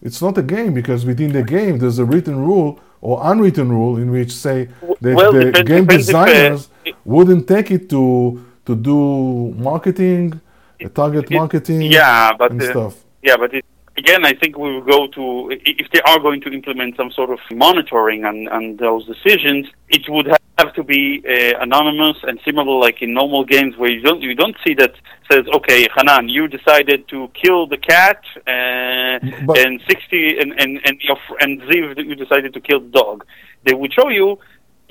[0.00, 3.96] It's not a game because within the game there's a written rule or unwritten rule
[3.96, 4.68] in which say
[5.00, 6.68] that Well, the depends- game depends if, uh, designers
[7.04, 10.40] wouldn't take it to to do marketing,
[10.84, 12.94] uh, target It- marketing, Yeah, but and uh, stuff.
[13.22, 13.64] yeah, but it,
[13.98, 17.30] again, I think we will go to if they are going to implement some sort
[17.30, 22.78] of monitoring on, on those decisions, it would have to be uh, anonymous and similar,
[22.86, 24.92] like in normal games where you don't you don't see that
[25.30, 30.72] says, okay, Hanan, you decided to kill the cat, uh, But- and sixty and and
[30.86, 33.24] and your fr- and Ziv, you decided to kill the dog.
[33.64, 34.38] They would show you.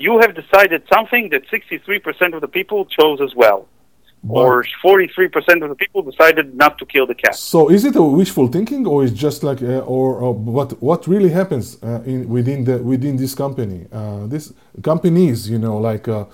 [0.00, 3.66] You have decided something that 63% of the people chose as well,
[4.26, 7.36] or 43% of the people decided not to kill the cat.
[7.36, 11.06] So is it a wishful thinking, or is just like, uh, or, or what what
[11.06, 13.86] really happens uh, in within the within this company?
[13.92, 14.52] Uh, this
[14.82, 16.24] companies, you know, like uh,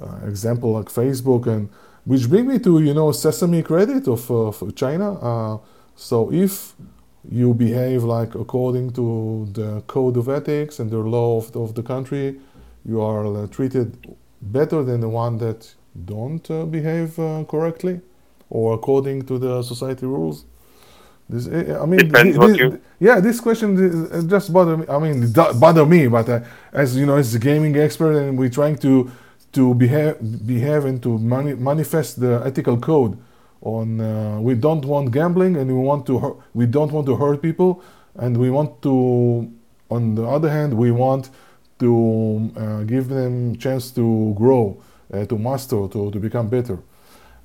[0.00, 1.68] uh, example like Facebook, and
[2.04, 5.14] which bring me to you know Sesame credit of, uh, of China.
[5.14, 5.58] Uh,
[5.94, 6.74] so if
[7.30, 11.82] you behave like according to the code of ethics and the law of, of the
[11.82, 12.40] country,
[12.84, 15.74] you are uh, treated better than the one that
[16.06, 18.00] don't uh, behave uh, correctly
[18.50, 20.44] or according to the society rules.
[21.28, 23.76] This, eh, I mean, Depends thi- what thi- you- yeah, this question
[24.12, 24.86] is, just bother me.
[24.88, 26.40] I mean, it bother me, but uh,
[26.72, 29.10] as you know, as a gaming expert, and we're trying to
[29.52, 33.18] to behave, behave and to mani- manifest the ethical code.
[33.62, 37.16] On uh, we don't want gambling, and we want to hurt, we don't want to
[37.16, 37.82] hurt people,
[38.16, 39.50] and we want to.
[39.90, 41.30] On the other hand, we want
[41.78, 44.76] to uh, give them chance to grow,
[45.29, 46.77] to master, to, to become better.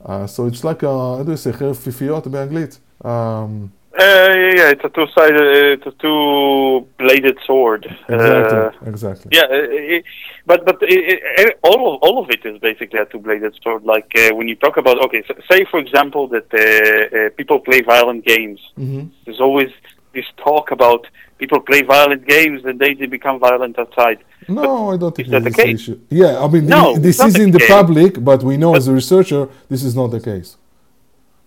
[0.05, 2.79] Uh, so it's like, uh, איך do you say, חרב פיפיות באנגלית?
[3.05, 7.83] Um, Uh, yeah, yeah, it's a two-sided, uh, it's a two-bladed sword.
[8.09, 9.29] exactly, Uh, exactly.
[9.37, 10.05] yeah, uh, it,
[10.47, 13.83] but but it, it, all of all of it is basically a two-bladed sword.
[13.95, 17.59] Like uh, when you talk about, okay, so say for example that uh, uh, people
[17.69, 18.61] play violent games.
[18.83, 19.71] hmm There's always
[20.17, 21.03] this talk about
[21.38, 24.20] people play violent games and they, they become violent outside.
[24.48, 25.82] No, I don't think that's the case?
[25.82, 26.00] issue.
[26.10, 27.70] Yeah, I mean, No, thi- this is in the case.
[27.70, 30.58] public, but we know as a researcher, this is not the case.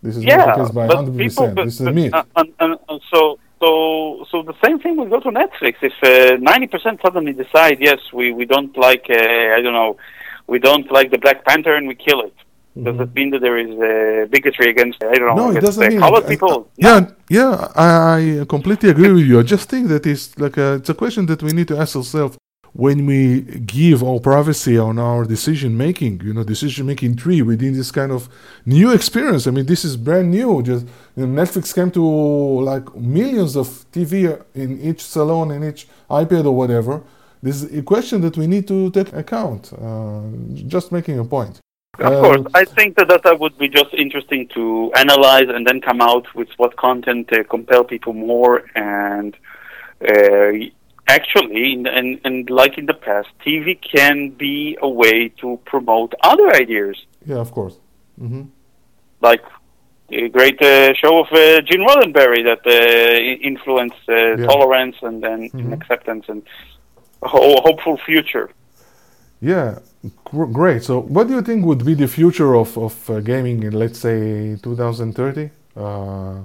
[0.02, 1.18] This is yeah, not the case by 100%.
[1.18, 2.14] people, but, this is a myth.
[2.14, 5.74] uh, and, and, and so so so the same thing will go to Netflix.
[5.82, 9.14] If uh, ninety percent suddenly decide, yes, we we don't like uh,
[9.56, 9.98] I don't know,
[10.46, 12.34] we don't like the Black Panther and we kill it.
[12.86, 15.52] Does it mean that there is uh, bigotry against I don't know Mm-hmm.
[15.54, 15.98] no, it doesn't mean.
[16.00, 16.68] colored I- people?
[16.70, 19.40] I- yeah, yeah, I, I completely agree with you.
[19.40, 21.96] I just think that it's like a, it's a question that we need to ask
[21.96, 22.36] ourselves
[22.72, 23.40] when we
[23.78, 26.20] give our privacy on our decision making.
[26.22, 28.28] You know, decision making tree within this kind of
[28.64, 29.48] new experience.
[29.48, 30.62] I mean, this is brand new.
[30.62, 32.04] Just you know, Netflix came to
[32.72, 37.02] like millions of TV in each salon, in each iPad or whatever.
[37.42, 39.72] This is a question that we need to take account.
[39.72, 40.20] Uh,
[40.74, 41.58] just making a point.
[42.00, 45.80] Of Uh, course, I think that data would be just interesting to analyze and then
[45.80, 48.62] come out with what content uh, compel people more.
[48.74, 49.36] And
[50.10, 50.52] uh,
[51.06, 56.14] actually, and, and, and like in the past, TV can be a way to promote
[56.22, 57.76] other ideas, Yeah, of course.
[58.18, 58.42] hmm
[59.22, 59.44] like
[60.08, 64.46] the great uh, show of uh, Gene Roddenberry that uh, influenced uh, Yeah.
[64.50, 65.72] tolerance and, and Mhm.
[65.78, 66.42] acceptance and
[67.22, 68.48] a ho- hopeful future.
[69.42, 69.78] Yeah,
[70.24, 70.82] great.
[70.82, 73.98] So, what do you think would be the future of, of uh, gaming in, let's
[73.98, 75.50] say, 2030?
[75.76, 76.44] Uh,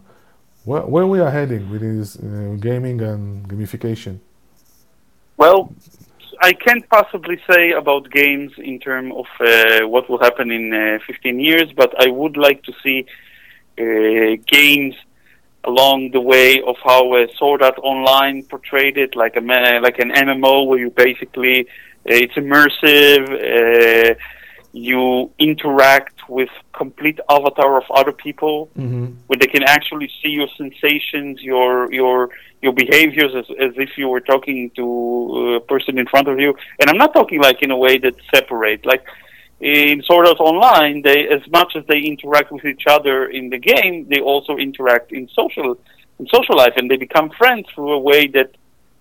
[0.66, 4.20] where, where we are heading with this uh, gaming and gamification?
[5.38, 5.72] Well,
[6.42, 11.00] I can't possibly say about games in terms of uh, what will happen in uh,
[11.06, 13.06] 15 years, but I would like to see
[13.78, 14.96] uh, games
[15.64, 20.12] along the way of how uh, Sword Art Online portrayed it, like a like an
[20.12, 21.68] MMO where you basically
[22.06, 24.12] it's immersive.
[24.12, 24.16] Uh,
[24.74, 29.06] you interact with complete avatar of other people Mm-hmm.
[29.28, 32.30] where they can actually see your sensations, your your
[32.62, 36.54] your behaviors as, as if you were talking to a person in front of you.
[36.80, 38.86] And I'm not talking like in a way that separate.
[38.86, 39.04] Like
[39.62, 43.58] in Sword Art Online, they as much as they interact with each other in the
[43.58, 45.78] game, they also interact in social
[46.20, 48.52] in social life, and they become friends through a way that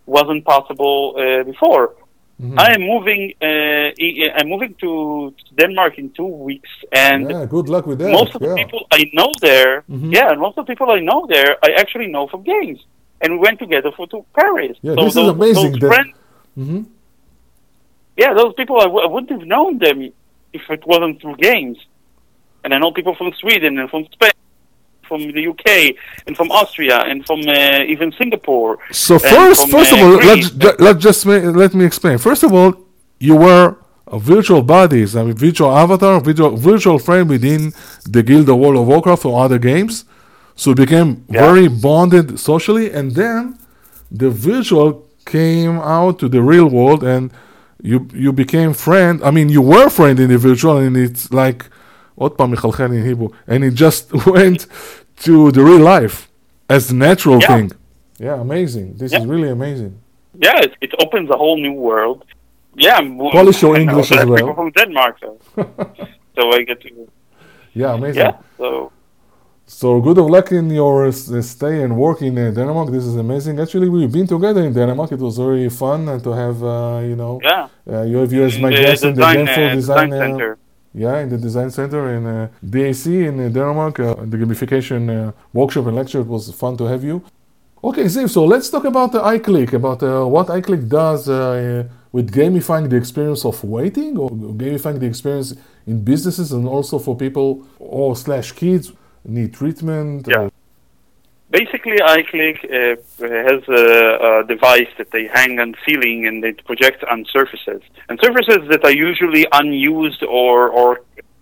[0.07, 1.95] wasn't possible uh, before.
[2.43, 2.59] Mhm.
[2.59, 3.23] I am moving.
[3.41, 3.89] Uh,
[4.39, 8.11] I'm moving to Denmark in two weeks, and yeah, good luck with that.
[8.11, 10.13] most of the people I know there, Mhm.
[10.17, 12.81] yeah, and most of the people I know there, I actually know from games,
[13.21, 14.77] and we went together for to Paris.
[14.83, 16.13] Yeah, so this is amazing Those friends,
[16.59, 16.81] Mhm.
[18.17, 19.99] yeah, those people I, w- I wouldn't have known them
[20.53, 21.79] if it wasn't through games.
[22.65, 24.33] And I know people from Sweden and from Spain
[25.05, 28.79] from the UK and from Austria and from uh, even Singapore.
[28.93, 30.27] So first, from, first of uh, all, Greece.
[30.27, 32.19] let's ju- let just let me explain.
[32.19, 32.71] First of all,
[33.21, 37.73] you were a virtual bodies, I mean, virtual avatar, virtual virtual friend within
[38.05, 40.05] the Guild of World of Warcraft or other games.
[40.57, 41.41] So you became Yeah.
[41.47, 43.59] very bonded socially, and then
[44.11, 44.89] the virtual
[45.27, 47.31] came out to the real world, and
[47.83, 49.21] you you became friend.
[49.25, 51.61] I mean, you were friend in the virtual, and it's like
[52.16, 54.04] עוד פעם מחלחל in Hebrew, and it just
[54.36, 54.60] went
[55.26, 56.18] to the real life
[56.76, 57.48] as the natural Yeah.
[57.52, 57.68] thing.
[58.28, 58.88] Yeah, amazing.
[59.00, 59.32] This is Yeah.
[59.34, 59.94] really amazing.
[60.48, 62.20] yeah, it, it opens a whole new world.
[62.86, 63.10] Yeah, I'm,
[63.40, 64.40] Polish your I know English as that well.
[64.42, 65.30] people from Denmark, so,
[66.36, 66.90] so I get to
[67.82, 68.22] Yeah, amazing.
[68.24, 68.36] yeah.
[68.62, 68.68] So
[69.82, 72.88] So good of luck in your s- uh, stay and work in uh, Denmark.
[72.98, 73.56] This is amazing.
[73.64, 75.10] Actually, we've been together in Denmark.
[75.18, 78.42] It was very fun and to have, uh, you know, yeah, uh, you have you
[78.50, 80.52] as my the guest in the design, Genful uh, Design, design uh, center.
[80.95, 83.99] Yeah, in the design center in uh, DAC in uh, Denmark.
[83.99, 86.21] Uh, the gamification uh, workshop and lecture.
[86.21, 87.23] It was fun to have you.
[87.83, 88.31] Okay, Ziv.
[88.31, 89.73] So let's talk about the EyeClick.
[89.73, 95.07] About uh, what EyeClick does uh, with gamifying the experience of waiting, or gamifying the
[95.07, 95.55] experience
[95.87, 98.93] in businesses, and also for people or slash kids
[99.25, 100.29] need treatment.
[100.29, 100.49] Yeah.
[101.59, 102.97] Basically, EyeClick uh,
[103.49, 108.19] has a, a device that they hang on ceiling and it projects on surfaces, and
[108.21, 110.89] surfaces that are usually unused or or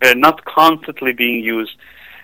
[0.02, 1.74] uh, not constantly being used.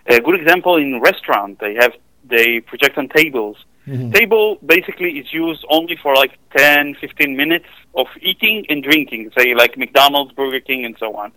[0.06, 1.94] A good example in restaurant, they have
[2.34, 3.56] they project on tables.
[3.86, 4.12] Mhm.
[4.12, 9.54] Table basically is used only for like 10, 15 minutes of eating and drinking, say
[9.54, 11.32] like McDonald's, Burger King, and so on.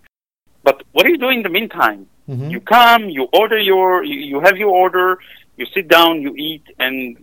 [0.62, 2.00] But what do you do in the meantime?
[2.28, 2.50] Mhm.
[2.54, 5.18] You come, you order your, you, you have your order,
[5.56, 7.16] you sit down, you eat, and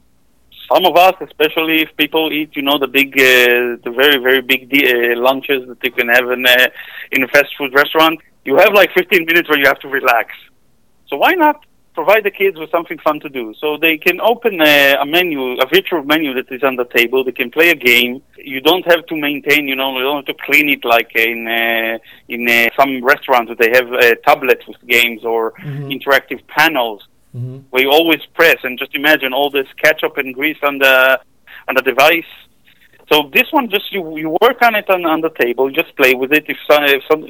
[0.72, 4.42] some of us, especially if people eat, you know, the big, uh, the very, very
[4.42, 6.72] big uh, lunches that you can have in a,
[7.12, 10.34] in a fast food restaurant, you have like 15 minutes where you have to relax.
[11.08, 11.66] So why not
[11.96, 13.54] provide the kids with something fun to do?
[13.60, 17.24] So they can open a, a menu, a virtual menu that is on the table.
[17.24, 18.22] They can play a game.
[18.38, 21.48] You don't have to maintain, you know, you don't have to clean it like in
[21.48, 25.54] uh, in uh, some restaurants where they have uh, tablets with games or
[25.96, 27.64] interactive panels Mhm.
[27.70, 31.20] where you always press and just imagine all this ketchup and grease on the
[31.68, 32.32] on the device.
[33.12, 35.96] So this one just you you work on it on, on the table, you just
[35.96, 36.46] play with it.
[36.48, 37.24] If, some, if some,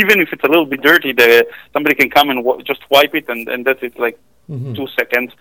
[0.00, 3.14] even if it's a little bit dirty, the somebody can come and w- just wipe
[3.14, 4.18] it, and, and that's it, like
[4.50, 4.74] Mhm.
[4.76, 5.32] two seconds.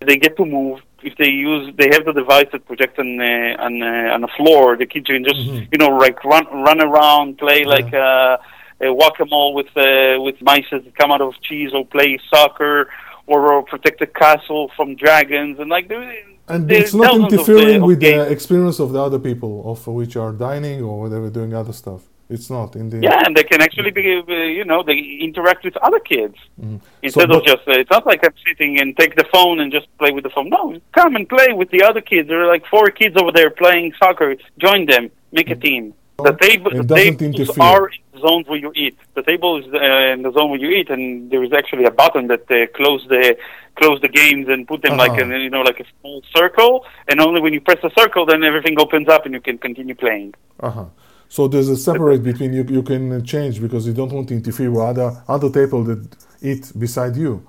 [0.00, 0.80] They get to move.
[1.02, 4.28] If they use, they have the device that projects on uh, on uh, on the
[4.38, 4.76] floor.
[4.76, 5.68] The kids can just Mhm.
[5.72, 8.36] you know like run run around, play like uh,
[8.84, 12.88] uh, whack-a-mole with uh, with mice that come out of cheese, or play soccer,
[13.26, 16.02] or, protect a castle from dragons, and like there,
[16.48, 18.30] And there's it's not of the- interfering with the games.
[18.30, 22.02] experience of the other people of which are dining or whatever doing other stuff.
[22.28, 25.64] It's not in the Yeah, and they can actually be, uh, you know, they interact
[25.64, 26.80] with other kids Mhm.
[27.02, 27.62] instead So, of just.
[27.68, 30.30] Uh, it's not like I'm sitting and take the phone and just play with the
[30.30, 30.48] phone.
[30.48, 30.62] No,
[30.92, 32.28] come and play with the other kids.
[32.28, 34.34] There are like four kids over there playing soccer.
[34.58, 35.94] Join them, make a team.
[36.18, 37.64] The table, the doesn't tables interfere.
[37.64, 38.96] are in the zone where you eat.
[39.14, 39.78] The table is uh,
[40.14, 43.06] in the zone where you eat, and there is actually a button that uh, close
[43.08, 43.36] the
[43.74, 45.34] close the games and put them like Uh-huh.
[45.34, 46.86] in, you know like a small circle.
[47.08, 49.94] And only when you press the circle, then everything opens up and you can continue
[49.94, 50.32] playing.
[50.60, 50.86] Uh-huh.
[51.28, 52.64] So there's a separate between you.
[52.78, 56.00] You can change because you don't want to interfere with other other people that
[56.40, 57.46] eat beside you.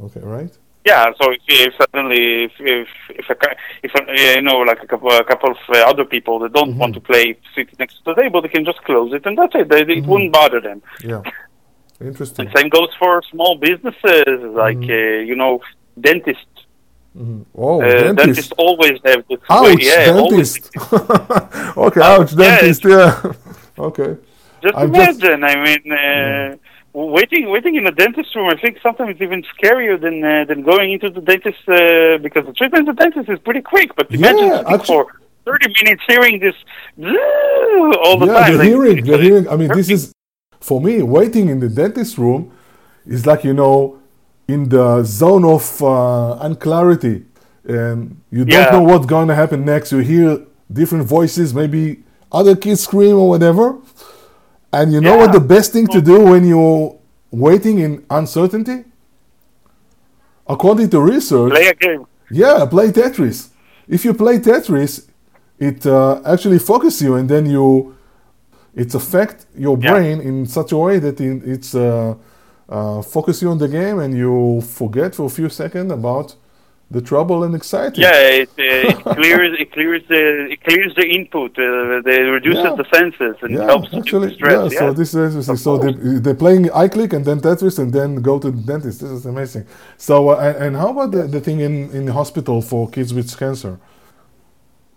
[0.00, 0.56] Okay, right?
[0.90, 2.88] Yeah, so if, if suddenly if if
[3.20, 3.36] if, a,
[3.86, 4.00] if a,
[4.36, 7.00] you know like a couple a couple of uh, other people that don't want to
[7.10, 7.24] play
[7.54, 9.66] sit next to the table, they can just close it and that's it.
[9.72, 10.78] They, It wouldn't bother them.
[11.12, 11.22] Yeah.
[12.10, 12.46] Interesting.
[12.46, 15.52] And same goes for small businesses like uh, you know
[16.08, 16.58] dentists.
[17.16, 17.40] Mhm.
[17.64, 18.16] Oh, Uh, dentist.
[18.22, 19.40] dentists always have this.
[19.50, 20.50] Ouch, yeah, always.
[20.52, 21.76] dentist.
[21.86, 22.82] okay, ouch, yeah, dentist.
[22.84, 23.10] Yeah.
[23.88, 24.10] okay.
[24.62, 25.40] Just just- imagine.
[25.52, 25.82] I mean.
[26.94, 28.48] Waiting, waiting in the dentist room.
[28.48, 32.46] I think sometimes it's even scarier than uh, than going into the dentist uh, because
[32.46, 33.94] the treatment at the dentist is pretty quick.
[33.94, 35.06] But imagine Yeah, for
[35.44, 36.54] thirty minutes hearing this
[38.04, 38.52] all the yeah, time.
[38.52, 39.48] the like, hearing, the hearing.
[39.48, 40.12] I mean, this is
[40.60, 41.02] for me.
[41.02, 42.52] Waiting in the dentist room
[43.06, 44.00] is like you know,
[44.48, 47.24] in the zone of uh, unclarity,
[47.64, 48.70] and you don't Yeah.
[48.72, 49.92] know what's going to happen next.
[49.92, 50.40] You hear
[50.72, 52.02] different voices, maybe
[52.32, 53.76] other kids scream or whatever,
[54.78, 56.96] and you know what the best thing to do when you're
[57.46, 58.78] waiting in uncertainty?
[60.46, 62.06] According to research, play a game.
[62.30, 63.38] yeah, play Tetris.
[63.86, 64.92] If you play Tetris,
[65.58, 67.96] it uh, actually focuses you, and then you,
[68.74, 69.90] it affect your Yeah.
[69.90, 72.14] brain in such a way that it, it's uh,
[72.68, 76.34] uh, focus you on the game, and you forget for a few seconds about
[76.90, 78.02] the trouble and exciting.
[78.02, 78.62] Yeah, it, uh,
[78.92, 80.22] it clears it clears the
[80.54, 81.58] it clears the input.
[81.58, 82.74] Uh, it reduces Yeah.
[82.76, 84.72] the senses and Yeah, helps actually, stress.
[84.72, 84.78] yeah.
[84.78, 85.54] So this is interesting.
[85.54, 85.92] Of So they,
[86.24, 89.00] they're playing EyeClick and then Tetris and then go to the dentist.
[89.02, 89.66] This is amazing.
[89.98, 93.12] So uh, and, and how about the, the thing in in the hospital for kids
[93.12, 93.78] with cancer?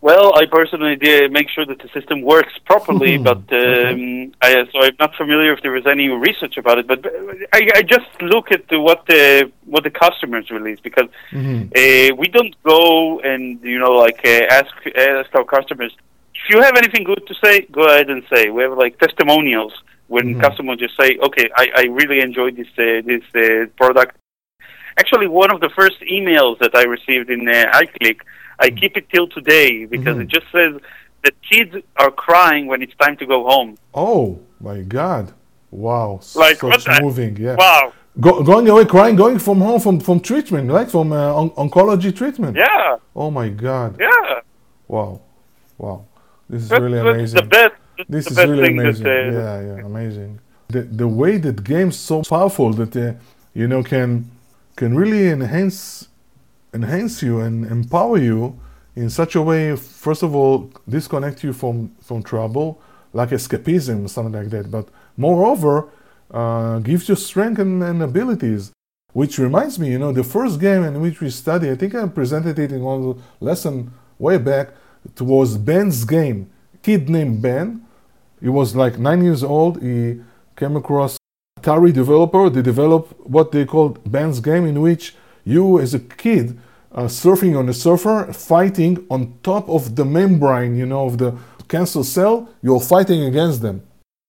[0.02, 3.24] Well, I personally did make sure that the system works properly, Mhm.
[3.30, 6.88] but um, I, so I'm not familiar if there was any research about it.
[6.88, 7.06] But
[7.54, 11.62] I, I just look at the, what the what the customers release because Mhm.
[11.82, 15.94] uh, we don't go and you know like uh, ask ask our customers
[16.34, 18.50] if you have anything good to say, go ahead and say.
[18.50, 19.74] We have like testimonials
[20.08, 20.42] when Mhm.
[20.46, 24.14] customers just say, okay, I, I really enjoyed this uh, this uh, product.
[24.98, 28.20] Actually, one of the first emails that I received in uh, EyeClick,
[28.60, 30.24] I keep it till today because Mhm.
[30.24, 30.74] it just says
[31.24, 33.78] the kids are crying when it's time to go home.
[33.94, 35.32] Oh my God!
[35.72, 37.38] Wow, Like, such moving.
[37.38, 37.94] Yeah, Wow!
[38.20, 40.90] Go, going away, crying, going from home from from treatment, right?
[40.92, 42.58] From uh, on- oncology treatment.
[42.58, 43.96] Yeah, Oh my God!
[44.00, 44.42] yeah.
[44.88, 45.22] Wow,
[45.78, 46.04] wow.
[46.50, 47.40] This is That's, really amazing.
[47.42, 47.74] the best.
[48.10, 49.04] This the is best really thing amazing.
[49.06, 50.40] That, uh, yeah, yeah, amazing.
[50.68, 53.14] The the way that games so powerful that uh,
[53.54, 54.10] you know can
[54.76, 56.08] can really enhance
[56.74, 58.60] enhance you and empower you
[58.96, 59.76] in such a way.
[59.76, 62.82] First of all, disconnect you from from trouble,
[63.14, 64.72] like escapism, something like that.
[64.72, 65.90] But moreover,
[66.32, 68.72] uh, gives you strength and, and abilities.
[69.14, 72.08] Which reminds me, you know, the first game in which we study, I think I
[72.08, 74.70] presented it in one lesson way back.
[75.04, 76.50] It was Ben's game.
[76.82, 77.86] Kid named Ben.
[78.40, 79.82] He was like nine years old.
[79.82, 80.22] He
[80.56, 81.18] came across
[81.60, 82.50] Atari developer.
[82.50, 85.14] They developed what they called Ben's game, in which
[85.45, 86.59] you, as a kid,
[86.93, 91.31] uh, surfing on a surfer, fighting on top of the membrane, you know, of the
[91.69, 92.49] cancer cell.
[92.63, 93.83] You're fighting against them.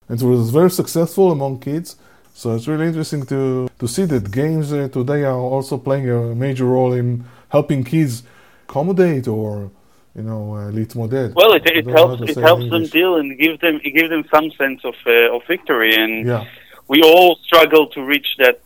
[0.08, 1.96] And it was very successful among kids.
[2.34, 6.34] So it's really interesting to, to see that games uh, today are also playing a
[6.34, 8.22] major role in helping kids
[8.68, 9.70] accommodate or,
[10.14, 11.32] you know, uh, להתמודד.
[11.34, 12.20] well, it, I it don't know how helps.
[12.22, 12.90] to It say in helps them English.
[12.98, 15.92] deal and give them it gives them some sense of uh, of victory.
[16.02, 16.44] And Yeah.
[16.92, 18.56] we all struggle to reach that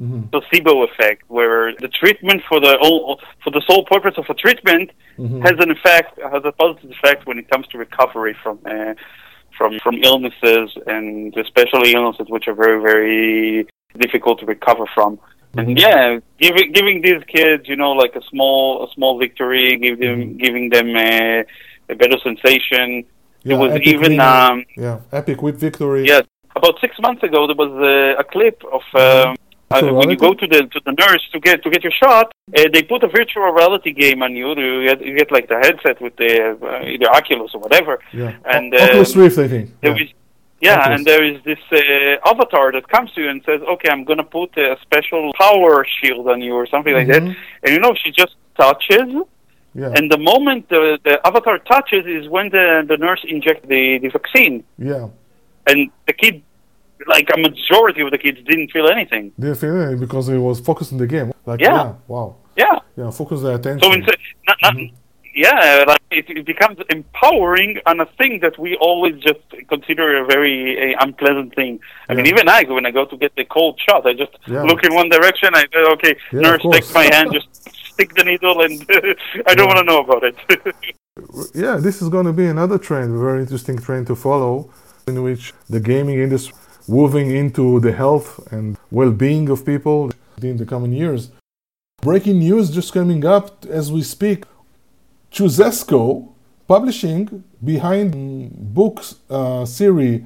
[0.00, 0.30] Mhm.
[0.32, 4.90] placebo effect, where the treatment for the all, for the sole purpose of a treatment
[5.18, 5.40] Mhm.
[5.42, 8.94] has an effect, has a positive effect when it comes to recovery from uh,
[9.56, 13.66] from from illnesses and especially illnesses which are very very
[13.98, 15.16] difficult to recover from.
[15.16, 15.58] Mhm.
[15.68, 20.00] And yeah, giving giving these kids, you know, like a small a small victory, give
[20.00, 20.36] them Mm-hmm.
[20.38, 21.42] giving them uh,
[21.92, 23.04] a better sensation.
[23.44, 26.02] Yeah, it was even um, Yeah, epic with victory.
[26.08, 26.22] yeah,
[26.56, 29.36] about six months ago, there was uh, a clip of um,
[29.70, 32.32] uh, when you go to the to the nurse to get to get your shot.
[32.56, 34.48] Uh, they put a virtual reality game on you.
[34.54, 37.98] You get, you get like the headset with the uh, either Oculus or whatever.
[38.12, 38.36] Yeah.
[38.44, 39.80] And, Oculus um, Rift, I think.
[39.80, 40.04] There Yeah.
[40.04, 40.10] is,
[40.60, 40.98] yeah, Oculus.
[40.98, 44.24] and there is this uh, avatar that comes to you and says, "Okay, I'm gonna
[44.38, 47.36] put a special power shield on you or something like that." Mhm.
[47.62, 49.08] And you know, she just touches,
[49.74, 49.92] Yeah.
[49.96, 54.08] and the moment the, the avatar touches is when the the nurse injects the the
[54.18, 55.08] vaccine, yeah.
[55.66, 56.42] and the kid,
[57.06, 59.32] like a majority of the kids, didn't feel anything.
[59.38, 61.32] Didn't feel it because it was focused on the game.
[61.46, 61.74] Like, Yeah.
[61.74, 61.92] yeah.
[62.08, 62.36] Wow.
[62.56, 62.78] Yeah.
[62.96, 63.80] Yeah, focus their attention.
[63.88, 64.16] So instead,
[64.46, 64.76] not, not,
[65.34, 70.24] yeah, like it, it becomes empowering on a thing that we always just consider a
[70.26, 71.80] very uh, unpleasant thing.
[72.08, 74.62] I mean, even I, when I go to get the cold shot, I just Yeah.
[74.62, 75.48] look in one direction.
[75.54, 77.48] I say, okay, Yeah, nurse, take my hand, just
[77.92, 78.74] stick the needle, and
[79.48, 79.74] I don't Yeah.
[79.74, 80.36] want to know about it.
[81.54, 84.70] yeah, this is going to be another trend, a very interesting trend to follow,
[85.08, 86.54] in which the gaming industry
[86.86, 90.10] moving into the health and well-being of people
[90.42, 91.30] in the coming years.
[92.02, 94.44] Breaking news just coming up as we speak.
[95.30, 96.32] Chooseco
[96.68, 100.22] publishing behind books uh, series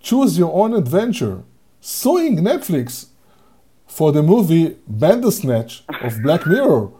[0.00, 1.42] Choose Your Own Adventure,
[1.80, 3.08] suing Netflix
[3.86, 6.90] for the movie Bandersnatch of Black Mirror.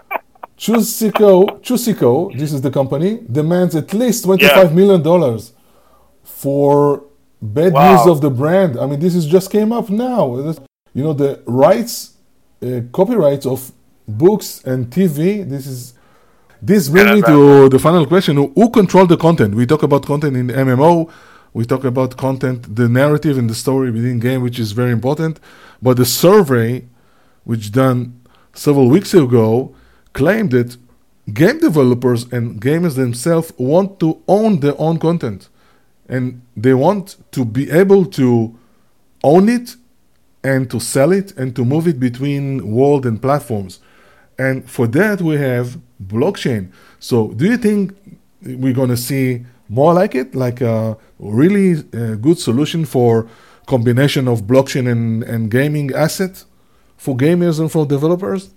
[0.58, 5.52] Chooseco, Chooseco, this is the company, demands at least twenty-five million dollars
[6.24, 7.04] for
[7.40, 7.92] bad Wow.
[7.96, 8.78] use of the brand.
[8.78, 10.36] I mean, this is just came up now.
[10.94, 12.14] You know, the rights,
[12.62, 13.72] uh, copyrights of
[14.06, 15.48] books and TV.
[15.48, 15.94] This is
[16.60, 19.54] this brings me to the final question: Who, who control the content?
[19.54, 21.08] We talk about content in MMO.
[21.54, 25.40] We talk about content, the narrative and the story within game, which is very important.
[25.80, 26.84] But the survey,
[27.44, 28.20] which done
[28.54, 29.74] several weeks ago,
[30.12, 30.76] claimed that
[31.32, 35.48] game developers and gamers themselves want to own their own content,
[36.08, 38.56] and they want to be able to
[39.22, 39.76] own it
[40.42, 43.80] and to sell it and to move it between world and platforms.
[44.38, 46.72] And for that, we have blockchain.
[47.00, 47.92] So, do you think
[48.42, 53.28] we're going to see more like it, like a really uh, good solution for
[53.66, 56.44] combination of blockchain and, and gaming asset
[56.96, 58.50] for gamers and for developers?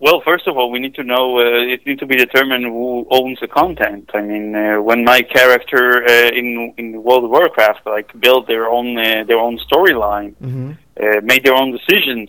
[0.00, 1.38] Well, first of all, we need to know.
[1.38, 4.10] Uh, it needs to be determined who owns the content.
[4.14, 8.66] I mean, uh, when my character uh, in in World of Warcraft like built their
[8.68, 10.70] own uh, their own storyline, Mm-hmm.
[11.02, 12.28] uh, made their own decisions,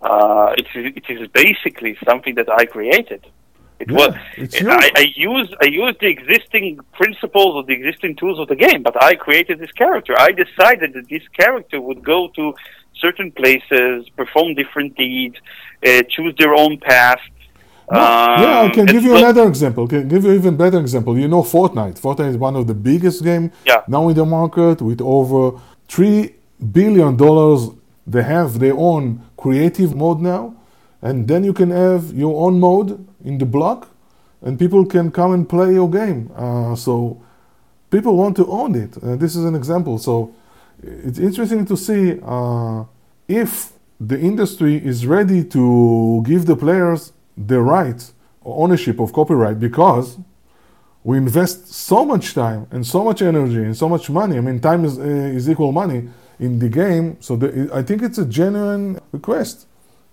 [0.00, 3.22] uh, it is it is basically something that I created.
[3.78, 4.14] It Yeah, was
[4.84, 8.82] I, I use I use the existing principles of the existing tools of the game,
[8.82, 10.14] but I created this character.
[10.18, 12.54] I decided that this character would go to
[13.04, 15.36] certain places, perform different deeds,
[15.86, 17.20] uh, choose their own path.
[17.90, 19.86] yeah, I Um, can give you another example.
[19.88, 21.18] Can give you even better example.
[21.18, 22.00] You know Fortnite.
[22.00, 23.82] Fortnite is one of the biggest game Yeah.
[23.88, 25.58] now in the market with over
[25.88, 26.34] three
[26.72, 27.70] billion dollars.
[28.06, 30.54] They have their own creative mode now,
[31.02, 33.88] and then you can have your own mode in the block,
[34.44, 36.30] and people can come and play your game.
[36.36, 37.18] Uh, so
[37.90, 38.96] people want to own it.
[39.02, 39.98] Uh, this is an example.
[39.98, 40.32] So
[40.82, 42.84] it's interesting to see uh,
[43.28, 43.71] if
[44.06, 50.18] the industry is ready to give the players the right or ownership of copyright because
[51.04, 54.36] we invest so much time and so much energy and so much money.
[54.38, 56.08] I mean, time is, uh, is equal money
[56.40, 57.16] in the game.
[57.20, 59.66] So the, I think it's a genuine request.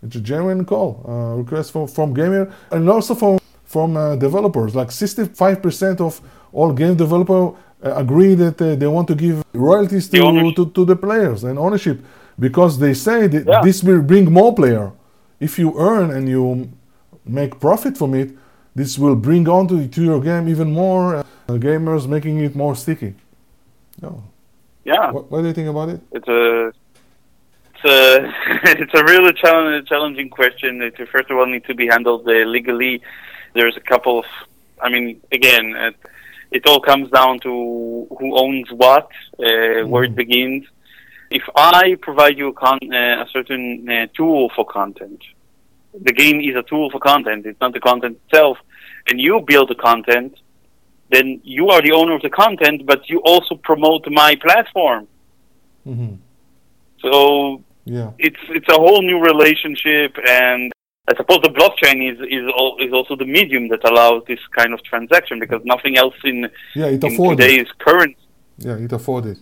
[0.03, 4.75] It's a genuine call, uh, request from, from gamer and also from from uh, developers.
[4.75, 6.19] Like 65% of
[6.51, 10.85] all game developers uh, agree that uh, they want to give royalties to, to, to
[10.85, 12.03] the players and ownership
[12.39, 13.61] because they say that Yeah.
[13.61, 14.91] this will bring more player.
[15.39, 16.69] If you earn and you
[17.25, 18.29] make profit from it,
[18.75, 21.23] this will bring on to, to your game even more uh,
[21.67, 23.13] gamers, making it more sticky.
[24.01, 24.23] No.
[24.85, 25.11] Yeah.
[25.11, 25.99] What, what do you think about it?
[26.11, 26.71] it's a
[27.73, 28.33] it's a
[28.83, 30.81] it's a really challenge, challenging question.
[30.81, 33.01] It first of all need to be handled uh, legally.
[33.53, 34.25] There's a couple of,
[34.81, 35.95] I mean, again, it,
[36.51, 37.49] it all comes down to
[38.19, 39.09] who owns what,
[39.39, 40.65] uh, where it begins.
[41.32, 45.21] If I provide you a, con- uh, a certain uh, tool for content,
[45.93, 47.45] the game is a tool for content.
[47.45, 48.57] It's not the content itself,
[49.07, 50.38] and you build the content.
[51.11, 55.07] Then you are the owner of the content, but you also promote my platform.
[55.84, 56.13] hmm
[57.01, 57.11] So
[57.86, 58.11] Yeah.
[58.27, 60.11] it's it's a whole new relationship,
[60.43, 60.71] and
[61.11, 62.45] I suppose the blockchain is is
[62.86, 66.38] is also the medium that allows this kind of transaction because nothing else in
[66.75, 68.15] Yeah, it in today's current
[68.57, 69.38] Yeah, it afforded.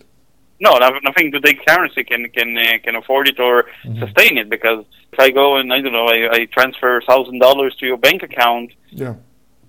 [0.60, 4.00] No no- nothing in today's currency can can uh, can afford it or Mm-hmm.
[4.04, 7.72] sustain it because if I go and I don't know I, I transfer thousand dollars
[7.76, 9.14] to your bank account, Yeah.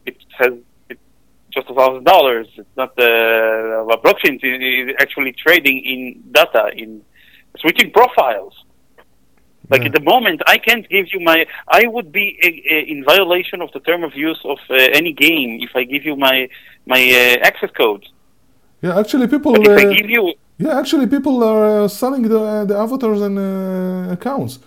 [0.06, 0.54] it has
[0.90, 1.00] it's
[1.56, 2.48] just a thousand dollars.
[2.62, 3.12] It's not the
[3.92, 6.00] uh, blockchain is, actually trading in
[6.32, 6.90] data in
[7.62, 8.56] switching profiles.
[9.72, 9.88] Like Yeah.
[9.90, 11.46] at the moment, I can't give you my.
[11.68, 15.14] I would be uh, uh, in violation of the term of use of uh, any
[15.14, 16.50] game if I give you my
[16.94, 18.04] my uh, access code.
[18.82, 19.52] Yeah, actually, people.
[19.54, 20.24] But if I give you,
[20.60, 24.60] yeah, actually, people are uh, selling the the avatars and uh, accounts.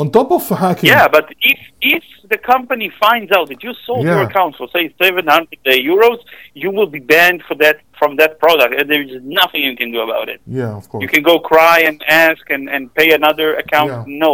[0.00, 0.90] On top of hacking.
[0.90, 1.08] yeah.
[1.08, 4.28] But if if the company finds out that you sold your Yeah.
[4.28, 6.18] account for say seven hundred uh, euros,
[6.62, 9.90] you will be banned for that from that product, and there is nothing you can
[9.96, 10.40] do about it.
[10.60, 11.00] Yeah, of course.
[11.02, 11.96] You can go cry and
[12.26, 13.90] ask and, and pay another account.
[13.90, 14.04] Yeah.
[14.24, 14.30] No,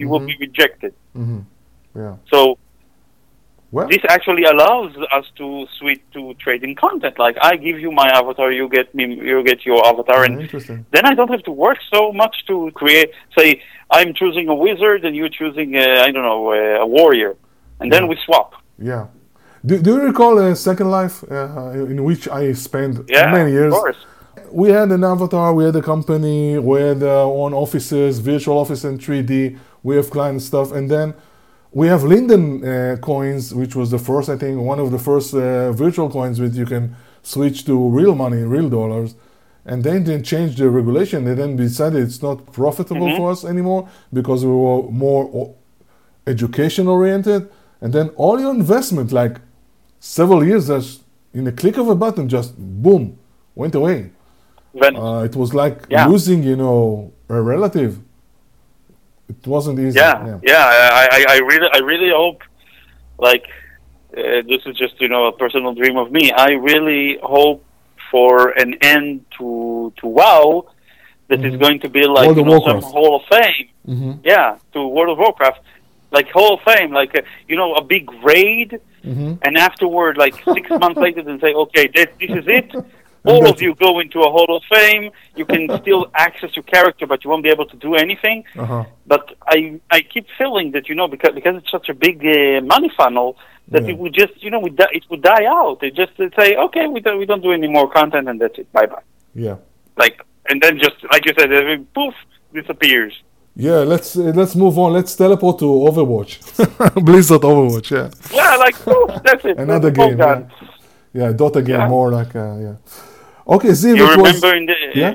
[0.00, 0.26] you will Mhm.
[0.32, 0.92] be rejected.
[1.14, 1.40] hmm
[1.96, 2.14] Yeah.
[2.32, 2.38] So
[3.72, 3.88] Well.
[3.88, 7.18] this actually allows us to switch to trading content.
[7.18, 10.34] Like I give you my avatar, you get me, you get your avatar, and
[10.90, 13.10] then I don't have to work so much to create.
[13.36, 17.34] Say I'm choosing a wizard and you're choosing uh, I don't know uh, a warrior,
[17.80, 18.52] and then we swap.
[18.78, 19.06] Yeah.
[19.64, 23.72] Do, do you recall uh, Second Life, uh, in which I spent Yeah, many years?
[23.72, 23.96] of course.
[24.50, 28.84] We had an avatar, we had a company, we had our own offices, virtual office
[28.84, 31.14] in 3D, we have client stuff, and then
[31.72, 35.34] we have Linden uh, coins, which was the first, I think, one of the first
[35.34, 39.14] uh, virtual coins which you can switch to real money, real dollars.
[39.64, 41.24] And then they changed the regulation.
[41.24, 43.16] They then decided it's not profitable Mhm.
[43.16, 45.54] for us anymore because we were more
[46.26, 47.48] education oriented.
[47.80, 49.40] And then all your investment, like
[50.00, 51.02] several years, just
[51.32, 53.16] in a click of a button, just boom,
[53.54, 54.10] went away.
[54.96, 56.06] Uh, it was like Yeah.
[56.08, 57.98] losing, you know, a relative.
[59.40, 59.98] It wasn't easy.
[59.98, 60.64] yeah, yeah.
[61.00, 62.40] I, I, I really, I really hope,
[63.18, 63.44] like,
[64.16, 66.24] uh, this is just you know a personal dream of me.
[66.32, 67.64] I really hope
[68.10, 70.66] for an end to to WoW
[71.28, 71.60] that is Mhm.
[71.64, 72.82] going to be like World you of know, some.
[72.82, 73.68] Hall of Fame.
[73.86, 75.60] hmm Yeah, to World of Warcraft,
[76.16, 78.70] like Hall of Fame, like uh, you know a big raid,
[79.02, 82.68] hmm and afterward, like six months later, then say, okay, this, this is it.
[83.24, 85.10] All of you go into a Hall of Fame.
[85.36, 88.84] You can still access your character, but you won't be able to do anything Uh-huh.
[89.06, 89.24] but
[89.56, 89.56] I
[89.96, 93.28] I keep feeling that you know because because it's such a big uh, money funnel
[93.72, 93.90] that Yeah.
[93.92, 95.78] it would just you know we di- it would die out.
[95.88, 98.58] It just would say okay we don't we don't do any more content and that's
[98.62, 99.04] it bye bye
[99.46, 99.56] Yeah.
[100.02, 100.16] like
[100.48, 101.50] and then just like you said
[101.96, 102.14] poof
[102.58, 103.14] disappears.
[103.54, 104.88] Yeah, let's uh, let's move on.
[104.98, 106.32] Let's teleport to Overwatch,
[107.08, 107.88] Blizzard Overwatch.
[107.96, 108.08] Yeah.
[108.38, 109.58] Yeah, like oh, that's it.
[109.66, 110.18] Another That's game.
[110.18, 110.40] Yeah.
[111.20, 111.88] yeah, Dota game Yeah.
[111.94, 112.76] more like uh, yeah.
[113.46, 115.14] Okay, Ziv, You remember in the yeah.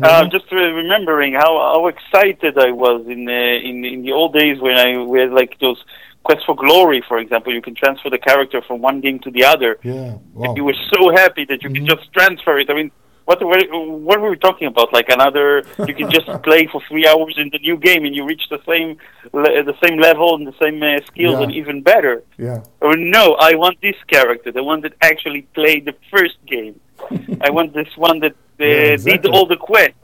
[0.00, 3.32] Uh, just uh, remembering how, how excited I was in uh,
[3.68, 5.82] in in the old days when I we had like those
[6.22, 7.52] quests for glory, for example.
[7.52, 9.78] You can transfer the character from one game to the other.
[9.82, 10.54] Yeah, wow.
[10.56, 11.86] You were so happy that you Mm-hmm.
[11.86, 12.70] could just transfer it.
[12.70, 12.92] I mean,
[13.24, 13.58] what what
[14.06, 14.92] what were we talking about?
[14.92, 18.24] Like another, you can just play for three hours in the new game and you
[18.24, 18.98] reach the same
[19.32, 21.42] le- the same level and the same uh, skills Yeah.
[21.44, 22.22] and even better.
[22.38, 26.78] Yeah, Oh no, I want this character, the one that actually played the first game.
[27.40, 29.18] I want this one that uh, Yeah, exactly.
[29.22, 29.94] did all the quests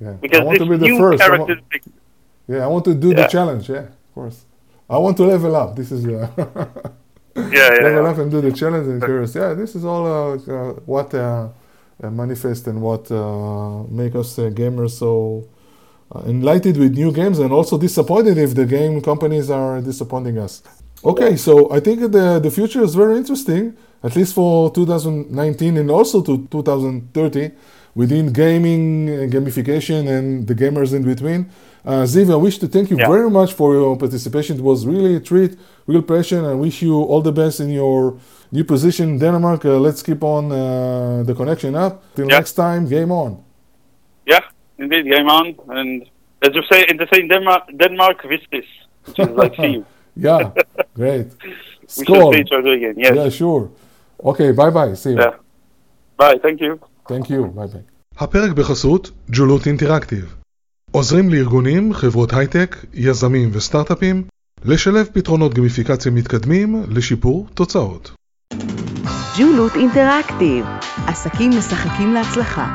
[0.00, 0.12] yeah.
[0.20, 1.22] because I want this to be the first.
[1.22, 1.50] I want-
[2.46, 3.68] yeah, I want to do the challenge.
[3.68, 4.44] Yeah, of course.
[4.88, 5.76] I want to level up.
[5.76, 6.28] This is uh,
[7.36, 8.10] Yeah, yeah, level yeah.
[8.10, 9.34] up and do the challenge and curious.
[9.34, 11.48] Yeah, this is all uh, uh, what uh,
[12.02, 15.46] uh, manifest and what uh, make us uh, gamers so
[16.14, 20.62] uh, enlightened with new games and also disappointed if the game companies are disappointing us.
[21.04, 25.90] Okay, so I think the the future is very interesting, at least for 2019 and
[25.90, 27.50] also to 2030
[27.94, 31.46] within gaming, uh, gamification, and the gamers in between.
[31.84, 33.08] Uh, Ziv, I wish to thank you Yeah.
[33.08, 34.56] very much for your participation.
[34.58, 35.52] It was really a treat,
[35.86, 36.44] real passion.
[36.44, 38.14] I wish you all the best in your
[38.52, 39.64] new position in Denmark.
[39.64, 41.92] Uh, let's keep on uh, the connection up.
[42.14, 42.38] Till Yeah.
[42.38, 43.30] next time, game on.
[44.26, 44.42] Yeah,
[44.78, 45.54] indeed, game on.
[45.78, 46.02] And
[46.42, 48.66] as you say, in the same Denmark, Denmark which is
[49.42, 49.84] like see you.
[50.18, 50.50] Yeah,
[50.96, 51.28] great.
[51.96, 52.32] We Skål.
[52.32, 52.96] see each other again.
[53.04, 53.14] Yes.
[53.16, 53.62] Yeah, sure.
[54.30, 54.94] Okay, bye bye.
[54.94, 55.20] See you.
[55.20, 55.34] Yeah.
[56.20, 56.38] Bye.
[56.44, 56.72] Thank you.
[57.10, 57.42] Thank you.
[57.58, 57.84] Bye bye.
[58.18, 60.34] הפרק בחסות ג'ולות אינטראקטיב.
[60.90, 64.22] עוזרים לארגונים, חברות הייטק, יזמים וסטארט-אפים
[64.64, 68.10] לשלב פתרונות גמיפיקציה מתקדמים לשיפור תוצאות.
[69.38, 70.64] ג'ולות אינטראקטיב,
[71.06, 72.74] עסקים משחקים להצלחה.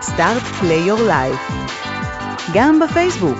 [0.00, 1.40] סטארט פליי יור לייף.
[2.54, 3.38] גם בפייסבוק.